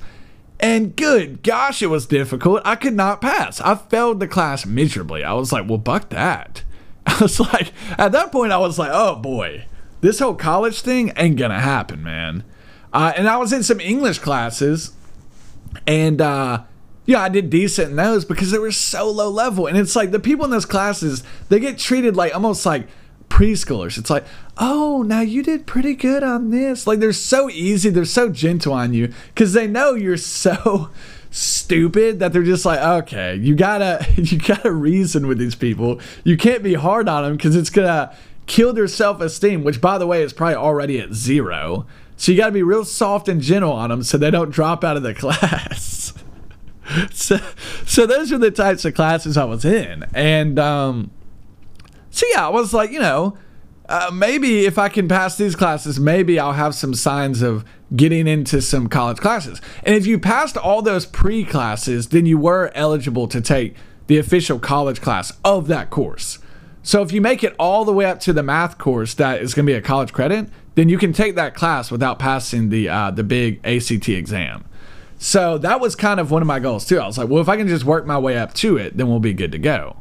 And 0.60 0.96
good 0.96 1.42
gosh, 1.42 1.82
it 1.82 1.88
was 1.88 2.06
difficult. 2.06 2.62
I 2.66 2.75
could 2.75 2.94
not 2.94 3.22
pass. 3.22 3.62
I 3.62 3.75
failed 3.75 4.20
the 4.20 4.28
class 4.28 4.66
miserably. 4.66 5.24
I 5.24 5.34
was 5.34 5.51
like, 5.51 5.68
well, 5.68 5.78
buck 5.78 6.10
that. 6.10 6.63
I 7.06 7.18
was 7.22 7.39
like, 7.39 7.72
at 7.98 8.12
that 8.12 8.32
point, 8.32 8.51
I 8.51 8.58
was 8.58 8.78
like, 8.78 8.92
oh 8.94 9.16
boy, 9.16 9.66
this 10.01 10.20
whole 10.20 10.36
college 10.36 10.82
thing 10.82 11.13
ain't 11.16 11.38
gonna 11.38 11.60
happen, 11.60 12.04
man. 12.04 12.44
Uh, 12.92 13.13
and 13.16 13.30
I 13.30 13.38
was 13.38 13.54
in 13.54 13.63
some 13.63 13.80
English 13.80 14.20
classes, 14.20 14.94
and 15.86 16.20
uh, 16.20 16.63
yeah, 17.06 17.22
I 17.22 17.30
did 17.30 17.50
decent 17.50 17.92
in 17.92 17.96
those 17.96 18.25
because 18.25 18.51
they 18.51 18.60
were 18.60 18.72
so 18.72 19.10
low 19.10 19.30
level. 19.30 19.68
And 19.68 19.78
it's 19.78 19.96
like 19.96 20.12
the 20.12 20.20
people 20.20 20.46
in 20.46 20.51
those 20.51 20.66
classes, 20.66 21.24
they 21.50 21.60
get 21.60 21.78
treated 21.78 22.16
like 22.16 22.34
almost 22.34 22.66
like 22.66 22.88
preschoolers. 23.29 23.98
It's 23.98 24.09
like, 24.09 24.25
oh, 24.57 25.03
now 25.03 25.21
you 25.21 25.41
did 25.43 25.65
pretty 25.65 25.95
good 25.95 26.24
on 26.24 26.50
this. 26.50 26.86
Like 26.86 27.00
they're 27.00 27.13
so 27.13 27.50
easy, 27.50 27.89
they're 27.89 28.05
so 28.05 28.29
gentle 28.29 28.74
on 28.74 28.93
you 28.93 29.13
because 29.33 29.53
they 29.53 29.67
know 29.67 29.93
you're 29.93 30.17
so 30.17 30.89
stupid 31.31 32.19
that 32.19 32.33
they're 32.33 32.43
just 32.43 32.65
like, 32.65 32.79
okay, 32.79 33.36
you 33.36 33.55
gotta 33.55 34.05
you 34.15 34.38
gotta 34.38 34.71
reason 34.71 35.27
with 35.27 35.38
these 35.38 35.55
people. 35.55 36.00
You 36.24 36.38
can't 36.38 36.63
be 36.63 36.74
hard 36.74 37.07
on 37.07 37.24
them 37.24 37.38
because 37.38 37.55
it's 37.55 37.69
gonna 37.69 38.15
kill 38.45 38.74
their 38.74 38.88
self 38.88 39.21
esteem, 39.21 39.63
which 39.63 39.79
by 39.79 39.98
the 39.98 40.07
way 40.07 40.24
is 40.24 40.33
probably 40.33 40.55
already 40.55 41.00
at 41.00 41.13
zero. 41.13 41.86
So 42.17 42.31
you 42.31 42.38
gotta 42.38 42.51
be 42.51 42.63
real 42.63 42.83
soft 42.83 43.29
and 43.29 43.41
gentle 43.41 43.71
on 43.71 43.89
them 43.89 44.03
so 44.03 44.17
they 44.17 44.31
don't 44.31 44.50
drop 44.50 44.83
out 44.83 44.98
of 44.98 45.03
the 45.03 45.13
class. 45.15 46.13
so, 47.12 47.39
so 47.86 48.05
those 48.05 48.31
are 48.33 48.38
the 48.38 48.51
types 48.51 48.83
of 48.83 48.95
classes 48.95 49.38
I 49.38 49.45
was 49.45 49.63
in, 49.63 50.05
and 50.13 50.57
um, 50.57 51.12
so 52.10 52.25
yeah, 52.34 52.46
I 52.46 52.50
was 52.50 52.74
like, 52.74 52.92
you 52.92 53.00
know, 53.00 53.38
uh, 53.88 54.12
maybe 54.13 54.66
if 54.66 54.78
I 54.78 54.88
can 54.88 55.08
pass 55.08 55.38
these 55.38 55.56
classes, 55.56 56.00
maybe 56.00 56.39
I'll 56.39 56.54
have 56.54 56.75
some 56.75 56.94
signs 56.94 57.42
of 57.42 57.66
getting 57.96 58.28
into 58.28 58.62
some 58.62 58.88
college 58.88 59.18
classes. 59.18 59.60
And 59.84 59.96
if 59.96 60.06
you 60.06 60.20
passed 60.20 60.58
all 60.58 60.82
those 60.82 61.06
pre 61.06 61.44
classes, 61.44 62.10
then 62.10 62.25
you 62.25 62.38
were 62.38 62.72
eligible 62.75 63.28
to 63.28 63.42
take 63.42 63.75
the 64.08 64.18
official 64.18 64.60
college 64.60 65.01
class 65.01 65.34
of 65.44 65.68
that 65.68 65.89
course. 65.89 66.39
So 66.84 67.01
if 67.01 67.12
you 67.12 67.20
make 67.20 67.44
it 67.44 67.56
all 67.60 67.84
the 67.84 67.94
way 67.94 68.06
up 68.06 68.20
to 68.22 68.34
the 68.34 68.44
math 68.44 68.78
course 68.78 69.13
that 69.16 69.42
is 69.42 69.54
going 69.54 69.66
to 69.66 69.72
be 69.72 69.78
a 69.78 69.82
college 69.82 70.13
credit, 70.13 70.50
then 70.75 70.88
you 70.88 70.98
can 70.98 71.12
take 71.12 71.36
that 71.36 71.56
class 71.56 71.92
without 71.92 72.20
passing 72.20 72.70
the 72.70 72.89
uh, 72.89 73.12
the 73.12 73.24
big 73.24 73.60
ACT 73.66 74.08
exam. 74.10 74.66
So 75.18 75.58
that 75.58 75.82
was 75.82 75.96
kind 75.96 76.20
of 76.20 76.32
one 76.32 76.42
of 76.42 76.48
my 76.48 76.60
goals 76.60 76.86
too. 76.86 77.00
I 77.00 77.06
was 77.06 77.18
like, 77.18 77.28
well, 77.28 77.42
if 77.42 77.50
I 77.50 77.58
can 77.58 77.68
just 77.68 77.84
work 77.84 78.06
my 78.06 78.18
way 78.18 78.38
up 78.38 78.54
to 78.56 78.78
it, 78.78 78.96
then 78.96 79.10
we'll 79.10 79.20
be 79.20 79.34
good 79.34 79.51
to 79.51 79.58
go. 79.58 79.98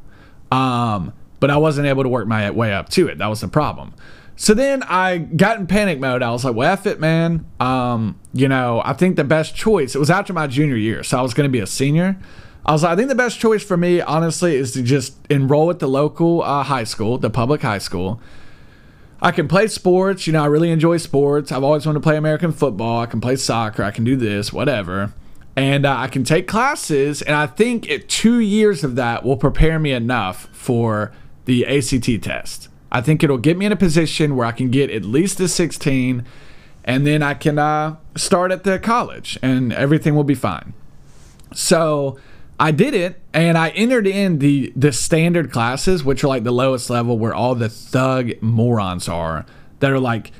Um, 0.52 1.12
but 1.40 1.50
I 1.50 1.56
wasn't 1.56 1.86
able 1.86 2.02
to 2.02 2.08
work 2.08 2.26
my 2.26 2.50
way 2.50 2.72
up 2.72 2.88
to 2.90 3.08
it. 3.08 3.18
That 3.18 3.28
was 3.28 3.40
the 3.40 3.48
problem. 3.48 3.94
So 4.36 4.54
then 4.54 4.84
I 4.84 5.18
got 5.18 5.58
in 5.58 5.66
panic 5.66 5.98
mode. 5.98 6.22
I 6.22 6.30
was 6.30 6.44
like, 6.44 6.54
well, 6.54 6.72
F 6.72 6.86
it, 6.86 7.00
man. 7.00 7.44
Um, 7.58 8.20
you 8.32 8.46
know, 8.46 8.80
I 8.84 8.92
think 8.92 9.16
the 9.16 9.24
best 9.24 9.56
choice, 9.56 9.96
it 9.96 9.98
was 9.98 10.10
after 10.10 10.32
my 10.32 10.46
junior 10.46 10.76
year. 10.76 11.02
So 11.02 11.18
I 11.18 11.22
was 11.22 11.34
going 11.34 11.48
to 11.48 11.52
be 11.52 11.58
a 11.58 11.66
senior. 11.66 12.16
I 12.64 12.72
was 12.72 12.82
like, 12.84 12.92
I 12.92 12.96
think 12.96 13.08
the 13.08 13.14
best 13.16 13.40
choice 13.40 13.64
for 13.64 13.76
me, 13.76 14.00
honestly, 14.00 14.54
is 14.54 14.72
to 14.72 14.82
just 14.82 15.16
enroll 15.28 15.70
at 15.70 15.80
the 15.80 15.88
local 15.88 16.42
uh, 16.42 16.62
high 16.62 16.84
school, 16.84 17.18
the 17.18 17.30
public 17.30 17.62
high 17.62 17.78
school. 17.78 18.20
I 19.20 19.32
can 19.32 19.48
play 19.48 19.66
sports. 19.66 20.28
You 20.28 20.34
know, 20.34 20.44
I 20.44 20.46
really 20.46 20.70
enjoy 20.70 20.98
sports. 20.98 21.50
I've 21.50 21.64
always 21.64 21.84
wanted 21.84 21.98
to 21.98 22.02
play 22.04 22.16
American 22.16 22.52
football. 22.52 23.00
I 23.00 23.06
can 23.06 23.20
play 23.20 23.34
soccer. 23.34 23.82
I 23.82 23.90
can 23.90 24.04
do 24.04 24.14
this, 24.14 24.52
whatever. 24.52 25.12
and 25.58 25.84
uh, 25.84 25.96
I 25.96 26.06
can 26.06 26.22
take 26.22 26.46
classes, 26.46 27.20
and 27.20 27.34
I 27.34 27.48
think 27.48 27.90
it, 27.90 28.08
two 28.08 28.38
years 28.38 28.84
of 28.84 28.94
that 28.94 29.24
will 29.24 29.36
prepare 29.36 29.80
me 29.80 29.90
enough 29.90 30.48
for 30.52 31.10
the 31.48 31.66
ACT 31.66 32.22
test. 32.22 32.68
I 32.92 33.00
think 33.00 33.24
it'll 33.24 33.38
get 33.38 33.56
me 33.56 33.64
in 33.64 33.72
a 33.72 33.76
position 33.76 34.36
where 34.36 34.46
I 34.46 34.52
can 34.52 34.70
get 34.70 34.90
at 34.90 35.02
least 35.02 35.40
a 35.40 35.48
16, 35.48 36.24
and 36.84 37.06
then 37.06 37.22
I 37.22 37.32
can 37.32 37.58
uh, 37.58 37.96
start 38.16 38.52
at 38.52 38.64
the 38.64 38.78
college, 38.78 39.38
and 39.42 39.72
everything 39.72 40.14
will 40.14 40.24
be 40.24 40.34
fine. 40.34 40.74
So 41.54 42.18
I 42.60 42.70
did 42.70 42.92
it, 42.92 43.18
and 43.32 43.56
I 43.56 43.70
entered 43.70 44.06
in 44.06 44.40
the 44.40 44.72
the 44.76 44.92
standard 44.92 45.50
classes, 45.50 46.04
which 46.04 46.22
are 46.22 46.28
like 46.28 46.44
the 46.44 46.52
lowest 46.52 46.90
level, 46.90 47.18
where 47.18 47.34
all 47.34 47.54
the 47.54 47.70
thug 47.70 48.32
morons 48.42 49.08
are 49.08 49.46
that 49.80 49.90
are 49.90 49.98
like 49.98 50.32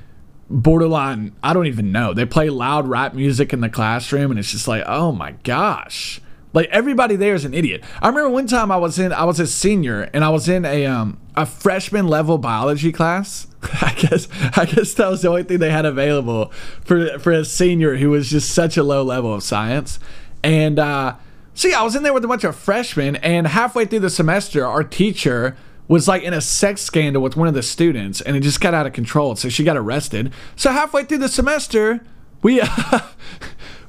borderline. 0.51 1.35
I 1.43 1.55
don't 1.55 1.69
even 1.69 1.91
know. 1.91 2.13
They 2.13 2.27
play 2.27 2.51
loud 2.51 2.87
rap 2.87 3.15
music 3.15 3.55
in 3.55 3.63
the 3.63 3.71
classroom, 3.71 4.31
and 4.31 4.39
it's 4.39 4.53
just 4.53 4.69
like, 4.69 4.85
oh 4.87 5.11
my 5.13 5.33
gosh. 5.43 6.21
Like 6.53 6.69
everybody 6.71 7.17
there 7.17 7.35
is 7.35 7.45
an 7.45 7.55
idiot. 7.55 7.85
I 8.01 8.09
remember 8.09 8.31
one 8.31 8.47
time 8.47 8.71
I 8.71 8.77
was 8.77 8.99
in 8.99 9.13
I 9.13 9.25
was 9.25 9.39
a 9.39 9.47
senior 9.47 10.03
and 10.15 10.25
I 10.25 10.31
was 10.31 10.49
in 10.49 10.65
a 10.65 10.87
um 10.87 11.19
a 11.37 11.47
freshman 11.47 12.09
level 12.09 12.39
biology 12.39 12.93
class. 12.93 13.47
I 13.63 13.95
guess 13.97 14.29
I 14.57 14.65
guess 14.65 14.95
that 14.95 15.11
was 15.11 15.23
the 15.23 15.29
only 15.29 15.43
thing 15.43 15.59
they 15.59 15.71
had 15.71 15.85
available 15.85 16.53
for 16.85 17.19
for 17.19 17.33
a 17.33 17.45
senior 17.45 17.97
who 17.97 18.11
was 18.11 18.31
just 18.31 18.51
such 18.51 18.77
a 18.77 18.83
low 18.83 19.03
level 19.03 19.35
of 19.35 19.43
science. 19.43 19.99
And 20.43 20.79
uh 20.79 21.17
yeah, 21.65 21.81
I 21.81 21.83
was 21.83 21.97
in 21.97 22.05
there 22.05 22.13
with 22.13 22.25
a 22.25 22.29
bunch 22.29 22.45
of 22.45 22.55
freshmen 22.55 23.17
and 23.17 23.47
halfway 23.47 23.85
through 23.85 24.01
the 24.01 24.11
semester 24.11 24.65
our 24.65 24.85
teacher 24.85 25.57
was 25.89 26.07
like 26.07 26.23
in 26.23 26.33
a 26.35 26.41
sex 26.41 26.83
scandal 26.83 27.23
with 27.23 27.37
one 27.37 27.49
of 27.49 27.55
the 27.55 27.63
students 27.63 28.21
and 28.21 28.37
it 28.37 28.41
just 28.41 28.61
got 28.61 28.75
out 28.75 28.87
of 28.87 28.93
control. 28.93 29.35
So 29.37 29.49
she 29.49 29.65
got 29.65 29.77
arrested. 29.77 30.33
So 30.55 30.71
halfway 30.71 31.05
through 31.05 31.19
the 31.19 31.29
semester, 31.29 32.01
we 32.43 32.61
uh, 32.63 33.01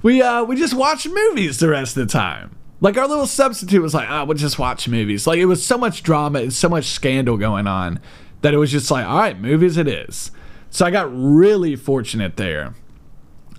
we 0.01 0.21
uh 0.21 0.43
we 0.43 0.55
just 0.55 0.73
watched 0.73 1.07
movies 1.07 1.59
the 1.59 1.69
rest 1.69 1.97
of 1.97 2.07
the 2.07 2.11
time. 2.11 2.55
Like 2.81 2.97
our 2.97 3.07
little 3.07 3.27
substitute 3.27 3.81
was 3.81 3.93
like, 3.93 4.09
"Ah, 4.09 4.21
oh, 4.21 4.25
we'll 4.25 4.37
just 4.37 4.57
watch 4.59 4.87
movies." 4.87 5.27
Like 5.27 5.39
it 5.39 5.45
was 5.45 5.65
so 5.65 5.77
much 5.77 6.03
drama 6.03 6.39
and 6.39 6.53
so 6.53 6.69
much 6.69 6.85
scandal 6.85 7.37
going 7.37 7.67
on 7.67 7.99
that 8.41 8.53
it 8.53 8.57
was 8.57 8.71
just 8.71 8.89
like, 8.89 9.05
"All 9.05 9.17
right, 9.17 9.39
movies 9.39 9.77
it 9.77 9.87
is." 9.87 10.31
So 10.69 10.85
I 10.85 10.91
got 10.91 11.09
really 11.11 11.75
fortunate 11.75 12.37
there. 12.37 12.73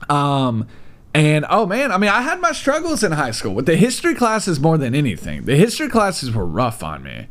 Um 0.08 0.66
and 1.12 1.44
oh 1.50 1.66
man, 1.66 1.90
I 1.92 1.98
mean, 1.98 2.10
I 2.10 2.22
had 2.22 2.40
my 2.40 2.52
struggles 2.52 3.02
in 3.02 3.12
high 3.12 3.32
school 3.32 3.54
with 3.54 3.66
the 3.66 3.76
history 3.76 4.14
classes 4.14 4.60
more 4.60 4.78
than 4.78 4.94
anything. 4.94 5.44
The 5.44 5.56
history 5.56 5.88
classes 5.88 6.30
were 6.30 6.46
rough 6.46 6.82
on 6.82 7.02
me. 7.02 7.26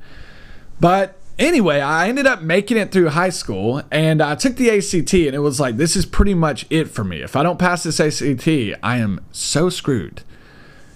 But 0.79 1.18
anyway, 1.39 1.79
I 1.79 2.10
ended 2.10 2.27
up 2.27 2.41
making 2.41 2.77
it 2.77 2.91
through 2.91 3.10
high 3.10 3.29
school 3.29 3.81
and 3.89 4.22
I 4.22 4.36
took 4.36 4.58
the 4.58 4.69
ACT 4.69 5.13
and 5.13 5.34
it 5.34 5.39
was 5.39 5.60
like, 5.60 5.77
this 5.77 5.96
is 5.96 6.05
pretty 6.05 6.34
much 6.34 6.67
it 6.69 6.89
for 6.89 7.03
me. 7.03 7.22
If 7.22 7.36
I 7.36 7.41
don't 7.41 7.58
pass 7.58 7.84
this 7.84 8.00
ACT, 8.00 8.48
I 8.84 8.98
am 8.98 9.22
so 9.31 9.69
screwed. 9.69 10.22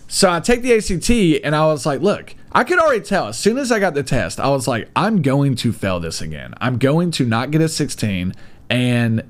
So 0.07 0.29
I 0.29 0.41
take 0.41 0.61
the 0.61 0.75
ACT 0.75 1.43
and 1.43 1.55
I 1.55 1.65
was 1.65 1.85
like, 1.87 2.01
look, 2.01 2.35
I 2.51 2.63
could 2.63 2.77
already 2.77 3.03
tell 3.03 3.29
as 3.29 3.39
soon 3.39 3.57
as 3.57 3.71
I 3.71 3.79
got 3.79 3.95
the 3.95 4.03
test, 4.03 4.39
I 4.39 4.49
was 4.49 4.67
like, 4.67 4.89
I'm 4.95 5.23
going 5.23 5.55
to 5.55 5.73
fail 5.73 5.99
this 5.99 6.21
again. 6.21 6.53
I'm 6.61 6.77
going 6.77 7.09
to 7.11 7.25
not 7.25 7.49
get 7.49 7.61
a 7.61 7.69
16 7.69 8.33
and 8.69 9.23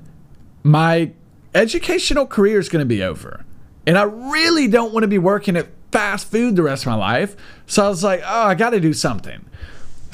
my 0.62 1.12
educational 1.54 2.26
career 2.26 2.58
is 2.58 2.68
going 2.68 2.82
to 2.82 2.86
be 2.86 3.02
over. 3.02 3.44
And 3.86 3.96
I 3.96 4.02
really 4.02 4.66
don't 4.66 4.92
want 4.92 5.04
to 5.04 5.08
be 5.08 5.18
working 5.18 5.56
at 5.56 5.68
fast 5.92 6.30
food 6.30 6.56
the 6.56 6.62
rest 6.62 6.82
of 6.82 6.88
my 6.88 6.96
life. 6.96 7.36
So 7.66 7.84
I 7.84 7.88
was 7.88 8.02
like, 8.02 8.20
oh, 8.24 8.46
I 8.46 8.54
got 8.54 8.70
to 8.70 8.80
do 8.80 8.92
something. 8.92 9.44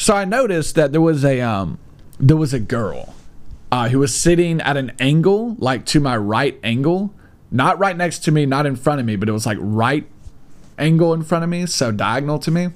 So 0.00 0.16
I 0.16 0.24
noticed 0.24 0.76
that 0.76 0.92
there 0.92 1.00
was 1.02 1.26
a 1.26 1.42
um, 1.42 1.78
there 2.18 2.38
was 2.38 2.54
a 2.54 2.58
girl 2.58 3.14
uh, 3.70 3.90
who 3.90 3.98
was 3.98 4.18
sitting 4.18 4.58
at 4.62 4.78
an 4.78 4.92
angle, 4.98 5.56
like 5.58 5.84
to 5.86 6.00
my 6.00 6.16
right 6.16 6.58
angle, 6.64 7.14
not 7.50 7.78
right 7.78 7.94
next 7.94 8.20
to 8.20 8.32
me, 8.32 8.46
not 8.46 8.64
in 8.64 8.76
front 8.76 9.00
of 9.00 9.04
me, 9.04 9.16
but 9.16 9.28
it 9.28 9.32
was 9.32 9.44
like 9.44 9.58
right 9.60 10.06
angle 10.78 11.12
in 11.12 11.22
front 11.22 11.44
of 11.44 11.50
me, 11.50 11.66
so 11.66 11.92
diagonal 11.92 12.38
to 12.38 12.50
me. 12.50 12.70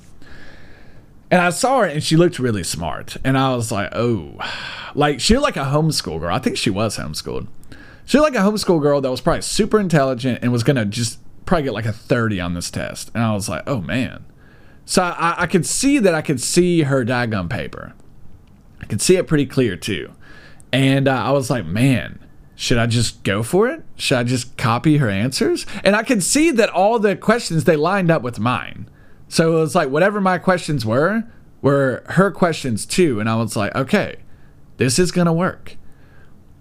And 1.31 1.41
I 1.41 1.49
saw 1.49 1.81
her 1.81 1.87
and 1.87 2.05
she 2.05 2.15
looked 2.15 2.39
really 2.39 2.63
smart. 2.63 3.17
And 3.25 3.39
I 3.39 3.57
was 3.57 3.73
like, 3.73 3.95
oh, 3.95 4.39
like 4.95 5.19
she 5.19 5.33
looked 5.33 5.57
like 5.57 5.67
a 5.67 5.71
homeschool 5.71 6.21
girl. 6.21 6.35
I 6.35 6.39
think 6.39 6.59
she 6.59 6.69
was 6.69 6.99
homeschooled. 6.99 7.47
She 8.05 8.19
looked 8.19 8.35
like 8.35 8.45
a 8.45 8.47
homeschool 8.47 8.83
girl 8.83 9.01
that 9.01 9.11
was 9.11 9.23
probably 9.23 9.41
super 9.41 9.81
intelligent 9.81 10.41
and 10.43 10.53
was 10.53 10.63
going 10.63 10.77
to 10.77 10.85
just 10.85 11.21
probably 11.47 11.65
get 11.65 11.73
like 11.73 11.87
a 11.87 11.93
30 11.93 12.39
on 12.39 12.53
this 12.53 12.71
test. 12.71 13.11
And 13.15 13.25
I 13.25 13.33
was 13.33 13.49
like, 13.49 13.63
oh 13.67 13.81
man. 13.81 14.27
So 14.85 15.03
I, 15.03 15.43
I 15.43 15.47
could 15.47 15.67
see 15.67 15.99
that 15.99 16.15
I 16.15 16.23
could 16.23 16.41
see 16.41 16.83
her 16.83 17.05
diagram 17.05 17.49
paper. 17.49 17.95
I 18.81 18.87
could 18.87 19.01
see 19.01 19.17
it 19.17 19.27
pretty 19.27 19.47
clear 19.47 19.77
too. 19.77 20.13
And 20.73 21.09
uh, 21.09 21.13
I 21.13 21.31
was 21.31 21.51
like, 21.51 21.65
man, 21.65 22.19
should 22.57 22.79
I 22.79 22.87
just 22.87 23.23
go 23.23 23.43
for 23.43 23.69
it? 23.69 23.83
Should 23.97 24.19
I 24.19 24.25
just 24.25 24.57
copy 24.57 24.99
her 24.99 25.09
answers? 25.09 25.67
And 25.83 25.97
I 25.97 26.03
could 26.03 26.23
see 26.23 26.51
that 26.53 26.71
all 26.71 26.99
the 26.99 27.17
questions 27.17 27.65
they 27.65 27.77
lined 27.77 28.11
up 28.11 28.23
with 28.23 28.39
mine. 28.39 28.89
So 29.29 29.57
it 29.57 29.61
was 29.61 29.75
like 29.75 29.89
whatever 29.89 30.21
my 30.21 30.39
questions 30.39 30.85
were, 30.85 31.25
were 31.63 32.05
her 32.11 32.31
questions 32.31 32.87
too. 32.87 33.21
And 33.21 33.29
I 33.29 33.37
was 33.37 33.57
like, 33.57 33.75
okay, 33.75 34.17
this 34.77 34.99
is 34.99 35.11
going 35.11 35.27
to 35.27 35.33
work. 35.33 35.77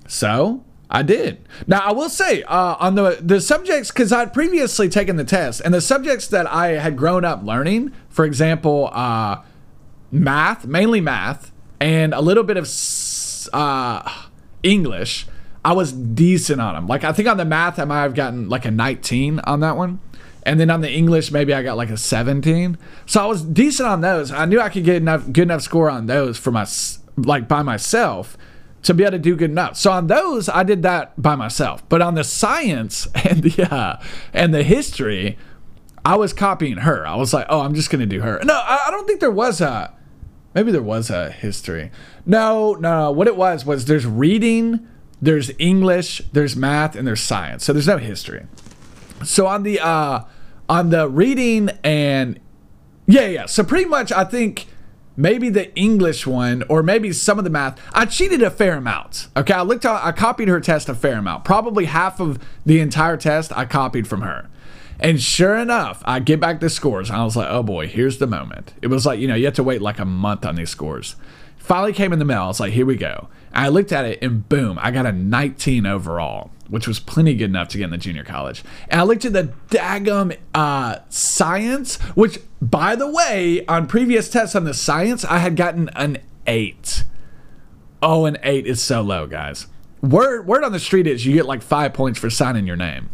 So 0.08 0.64
I 0.94 1.02
did. 1.02 1.50
Now 1.66 1.80
I 1.80 1.92
will 1.92 2.10
say 2.10 2.44
uh, 2.44 2.76
on 2.80 2.94
the 2.94 3.18
the 3.20 3.42
subjects 3.42 3.90
because 3.90 4.14
I'd 4.14 4.32
previously 4.32 4.88
taken 4.88 5.16
the 5.16 5.24
test 5.24 5.60
and 5.66 5.74
the 5.74 5.82
subjects 5.82 6.28
that 6.28 6.46
I 6.46 6.74
had 6.74 6.96
grown 6.96 7.26
up 7.26 7.44
learning, 7.44 7.92
for 8.10 8.26
example, 8.26 8.92
uh, 8.94 9.42
math, 10.12 10.68
mainly 10.68 11.02
math, 11.02 11.52
and 11.80 12.14
a 12.14 12.22
little 12.22 12.44
bit 12.44 12.58
of 12.58 12.70
uh, 13.54 14.08
English. 14.62 15.26
I 15.66 15.74
was 15.74 15.92
decent 15.92 16.62
on 16.62 16.76
them. 16.76 16.88
Like 16.88 17.04
I 17.04 17.12
think 17.12 17.28
on 17.28 17.38
the 17.38 17.46
math, 17.46 17.80
I 17.80 17.86
might 17.86 18.02
have 18.02 18.14
gotten 18.14 18.48
like 18.48 18.66
a 18.66 18.72
19 18.72 19.40
on 19.40 19.62
that 19.62 19.76
one. 19.76 20.00
And 20.46 20.60
then 20.60 20.70
on 20.70 20.82
the 20.82 20.92
English, 20.92 21.32
maybe 21.32 21.54
I 21.54 21.64
got 21.64 21.78
like 21.78 21.90
a 21.90 21.98
17. 21.98 22.78
So 23.06 23.24
I 23.24 23.26
was 23.26 23.44
decent 23.44 23.88
on 23.88 24.02
those. 24.02 24.30
I 24.30 24.46
knew 24.46 24.60
I 24.60 24.70
could 24.70 24.84
get 24.84 24.98
enough 24.98 25.26
good 25.32 25.44
enough 25.44 25.62
score 25.64 25.90
on 25.90 26.06
those 26.06 26.38
for 26.38 26.52
my 26.52 26.68
like 27.18 27.48
by 27.48 27.64
myself 27.64 28.38
to 28.84 28.94
be 28.94 29.04
able 29.04 29.12
to 29.14 29.20
do 29.20 29.36
good 29.36 29.50
enough. 29.50 29.78
So 29.78 29.92
on 29.92 30.08
those, 30.08 30.50
I 30.50 30.64
did 30.64 30.84
that 30.84 31.20
by 31.22 31.36
myself. 31.36 31.88
But 31.90 32.02
on 32.02 32.16
the 32.16 32.24
science 32.24 33.08
and 33.16 33.44
the 33.44 33.74
uh, 33.74 34.02
and 34.34 34.54
the 34.54 34.64
history, 34.64 35.38
I 36.06 36.16
was 36.16 36.34
copying 36.34 36.78
her. 36.78 37.08
I 37.08 37.16
was 37.16 37.34
like, 37.34 37.48
oh, 37.50 37.62
I'm 37.62 37.74
just 37.74 37.90
gonna 37.90 38.06
do 38.06 38.22
her. 38.22 38.40
No, 38.44 38.54
I, 38.54 38.86
I 38.88 38.92
don't 38.92 39.08
think 39.08 39.20
there 39.20 39.32
was 39.32 39.62
a. 39.62 39.94
Maybe 40.54 40.72
there 40.72 40.84
was 40.84 41.10
a 41.10 41.32
history. 41.32 41.90
No, 42.28 42.74
no. 42.74 43.12
What 43.12 43.28
it 43.28 43.36
was 43.36 43.66
was 43.66 43.86
there's 43.86 44.06
reading, 44.06 44.88
there's 45.20 45.50
English, 45.58 46.22
there's 46.32 46.56
math, 46.56 46.96
and 46.96 47.08
there's 47.08 47.22
science. 47.22 47.64
So 47.64 47.74
there's 47.74 47.88
no 47.88 47.98
history. 47.98 48.46
So 49.24 49.48
on 49.48 49.64
the 49.64 49.80
uh, 49.80 50.26
on 50.70 50.90
the 50.90 51.10
reading 51.10 51.70
and 51.84 52.40
yeah, 53.08 53.28
yeah. 53.28 53.46
So 53.48 53.64
pretty 53.64 53.86
much, 53.86 54.12
I 54.12 54.24
think 54.26 54.68
maybe 55.16 55.50
the 55.50 55.74
English 55.76 56.26
one, 56.26 56.64
or 56.70 56.84
maybe 56.84 57.12
some 57.12 57.38
of 57.38 57.44
the 57.44 57.50
math. 57.50 57.80
I 57.94 58.06
cheated 58.06 58.42
a 58.42 58.50
fair 58.50 58.76
amount. 58.78 59.28
Okay, 59.36 59.54
I 59.54 59.62
looked. 59.62 59.86
I 59.86 60.12
copied 60.12 60.48
her 60.48 60.60
test 60.60 60.90
a 60.90 60.96
fair 60.96 61.18
amount. 61.18 61.46
Probably 61.46 61.86
half 61.86 62.20
of 62.20 62.40
the 62.66 62.80
entire 62.80 63.18
test 63.18 63.56
I 63.56 63.66
copied 63.66 64.08
from 64.08 64.22
her. 64.22 64.50
And 65.00 65.22
sure 65.22 65.56
enough, 65.56 66.02
I 66.06 66.20
get 66.20 66.40
back 66.40 66.60
the 66.60 66.70
scores. 66.70 67.12
I 67.12 67.24
was 67.24 67.36
like, 67.36 67.50
oh 67.50 67.64
boy, 67.64 67.88
here's 67.88 68.20
the 68.20 68.28
moment. 68.28 68.74
It 68.82 68.88
was 68.88 69.06
like, 69.06 69.20
you 69.20 69.28
know, 69.28 69.36
you 69.36 69.46
have 69.46 69.56
to 69.56 69.64
wait 69.64 69.82
like 69.82 70.00
a 70.00 70.06
month 70.06 70.46
on 70.46 70.56
these 70.56 70.70
scores. 70.70 71.16
Finally 71.64 71.94
came 71.94 72.12
in 72.12 72.20
the 72.20 72.26
mail. 72.26 72.42
I 72.42 72.48
was 72.48 72.60
like, 72.60 72.74
here 72.74 72.86
we 72.86 72.98
go. 72.98 73.30
I 73.54 73.70
looked 73.70 73.94
at 73.94 74.04
it 74.04 74.20
and 74.22 74.48
boom, 74.50 74.78
I 74.82 74.92
got 74.92 75.06
a 75.06 75.14
19 75.14 75.86
overall, 75.86 76.52
which 76.68 76.90
was 76.90 77.00
plenty 77.00 77.36
good 77.36 77.46
enough 77.46 77.70
to 77.70 77.78
get 77.78 77.86
in 77.86 77.92
the 77.92 77.98
junior 77.98 78.26
college. 78.26 78.66
And 78.90 79.00
I 79.00 79.06
looked 79.06 79.24
at 79.24 79.32
the 79.32 79.54
daggum 79.70 80.38
uh, 80.54 80.98
science, 81.08 81.96
which, 82.16 82.40
by 82.62 82.98
the 82.98 83.10
way, 83.10 83.66
on 83.68 83.88
previous 83.88 84.30
tests 84.30 84.58
on 84.58 84.66
the 84.66 84.74
science, 84.74 85.24
I 85.24 85.38
had 85.38 85.56
gotten 85.56 85.88
an 85.96 86.18
eight. 86.48 87.06
Oh, 88.02 88.26
an 88.26 88.40
eight 88.44 88.68
is 88.68 88.82
so 88.82 89.02
low, 89.02 89.26
guys. 89.26 89.68
Word, 90.02 90.46
word 90.46 90.66
on 90.66 90.74
the 90.74 90.82
street 90.82 91.08
is 91.08 91.26
you 91.26 91.34
get 91.34 91.46
like 91.46 91.62
five 91.62 91.94
points 91.94 92.20
for 92.20 92.30
signing 92.30 92.68
your 92.68 92.76
name. 92.76 93.10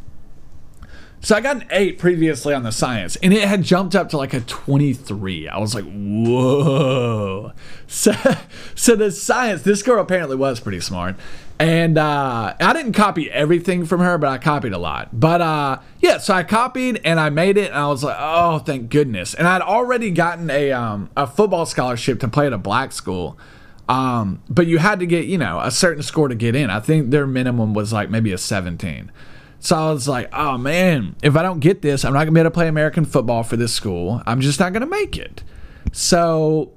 So 1.22 1.36
I 1.36 1.42
got 1.42 1.58
an 1.58 1.66
eight 1.72 2.00
previously 2.00 2.54
on 2.54 2.64
the 2.64 2.72
science, 2.72 3.18
and 3.18 3.34
it 3.34 3.46
had 3.46 3.64
jumped 3.64 3.94
up 3.94 4.10
to 4.10 4.18
like 4.18 4.34
a 4.34 4.40
23. 4.40 5.50
I 5.50 5.58
was 5.58 5.76
like, 5.76 5.86
whoa. 5.86 7.52
So, 7.92 8.14
so 8.76 8.96
the 8.96 9.10
science, 9.12 9.64
this 9.64 9.82
girl 9.82 10.00
apparently 10.00 10.36
was 10.36 10.60
pretty 10.60 10.80
smart. 10.80 11.16
And 11.58 11.98
uh, 11.98 12.54
I 12.60 12.74
didn't 12.74 12.94
copy 12.94 13.32
everything 13.32 13.84
from 13.86 14.00
her, 14.00 14.20
but 14.20 14.30
I 14.30 14.38
copied 14.38 14.74
a 14.74 14.78
lot. 14.78 15.20
But 15.20 15.42
uh, 15.42 15.80
yeah, 16.00 16.20
so 16.20 16.36
I 16.36 16.44
copied 16.44 17.02
and 17.04 17.20
I 17.20 17.32
made 17.32 17.58
it, 17.58 17.72
and 17.72 17.80
I 17.80 17.88
was 17.88 18.04
like, 18.04 18.16
oh, 18.20 18.60
thank 18.60 18.92
goodness. 18.92 19.34
And 19.34 19.48
I'd 19.48 19.64
already 19.64 20.12
gotten 20.12 20.52
a, 20.52 20.72
um, 20.72 21.10
a 21.18 21.26
football 21.26 21.66
scholarship 21.66 22.20
to 22.20 22.28
play 22.28 22.46
at 22.46 22.54
a 22.54 22.60
black 22.60 22.92
school. 22.92 23.40
Um, 23.90 24.44
but 24.48 24.68
you 24.68 24.78
had 24.78 25.00
to 25.00 25.08
get, 25.08 25.26
you 25.26 25.40
know, 25.40 25.60
a 25.60 25.72
certain 25.72 26.04
score 26.04 26.28
to 26.28 26.36
get 26.36 26.56
in. 26.56 26.70
I 26.70 26.80
think 26.80 27.10
their 27.10 27.26
minimum 27.26 27.74
was 27.74 27.92
like 27.92 28.12
maybe 28.12 28.32
a 28.32 28.38
17. 28.38 29.12
So 29.60 29.76
I 29.76 29.92
was 29.92 30.08
like, 30.08 30.30
oh 30.34 30.58
man, 30.58 31.16
if 31.22 31.36
I 31.36 31.44
don't 31.44 31.60
get 31.60 31.82
this, 31.82 32.06
I'm 32.06 32.14
not 32.14 32.20
gonna 32.20 32.32
be 32.32 32.40
able 32.40 32.50
to 32.50 32.54
play 32.54 32.68
American 32.68 33.06
football 33.06 33.44
for 33.44 33.58
this 33.58 33.74
school. 33.74 34.22
I'm 34.26 34.42
just 34.42 34.60
not 34.60 34.74
gonna 34.74 34.86
make 34.86 35.18
it. 35.18 35.44
So 35.92 36.72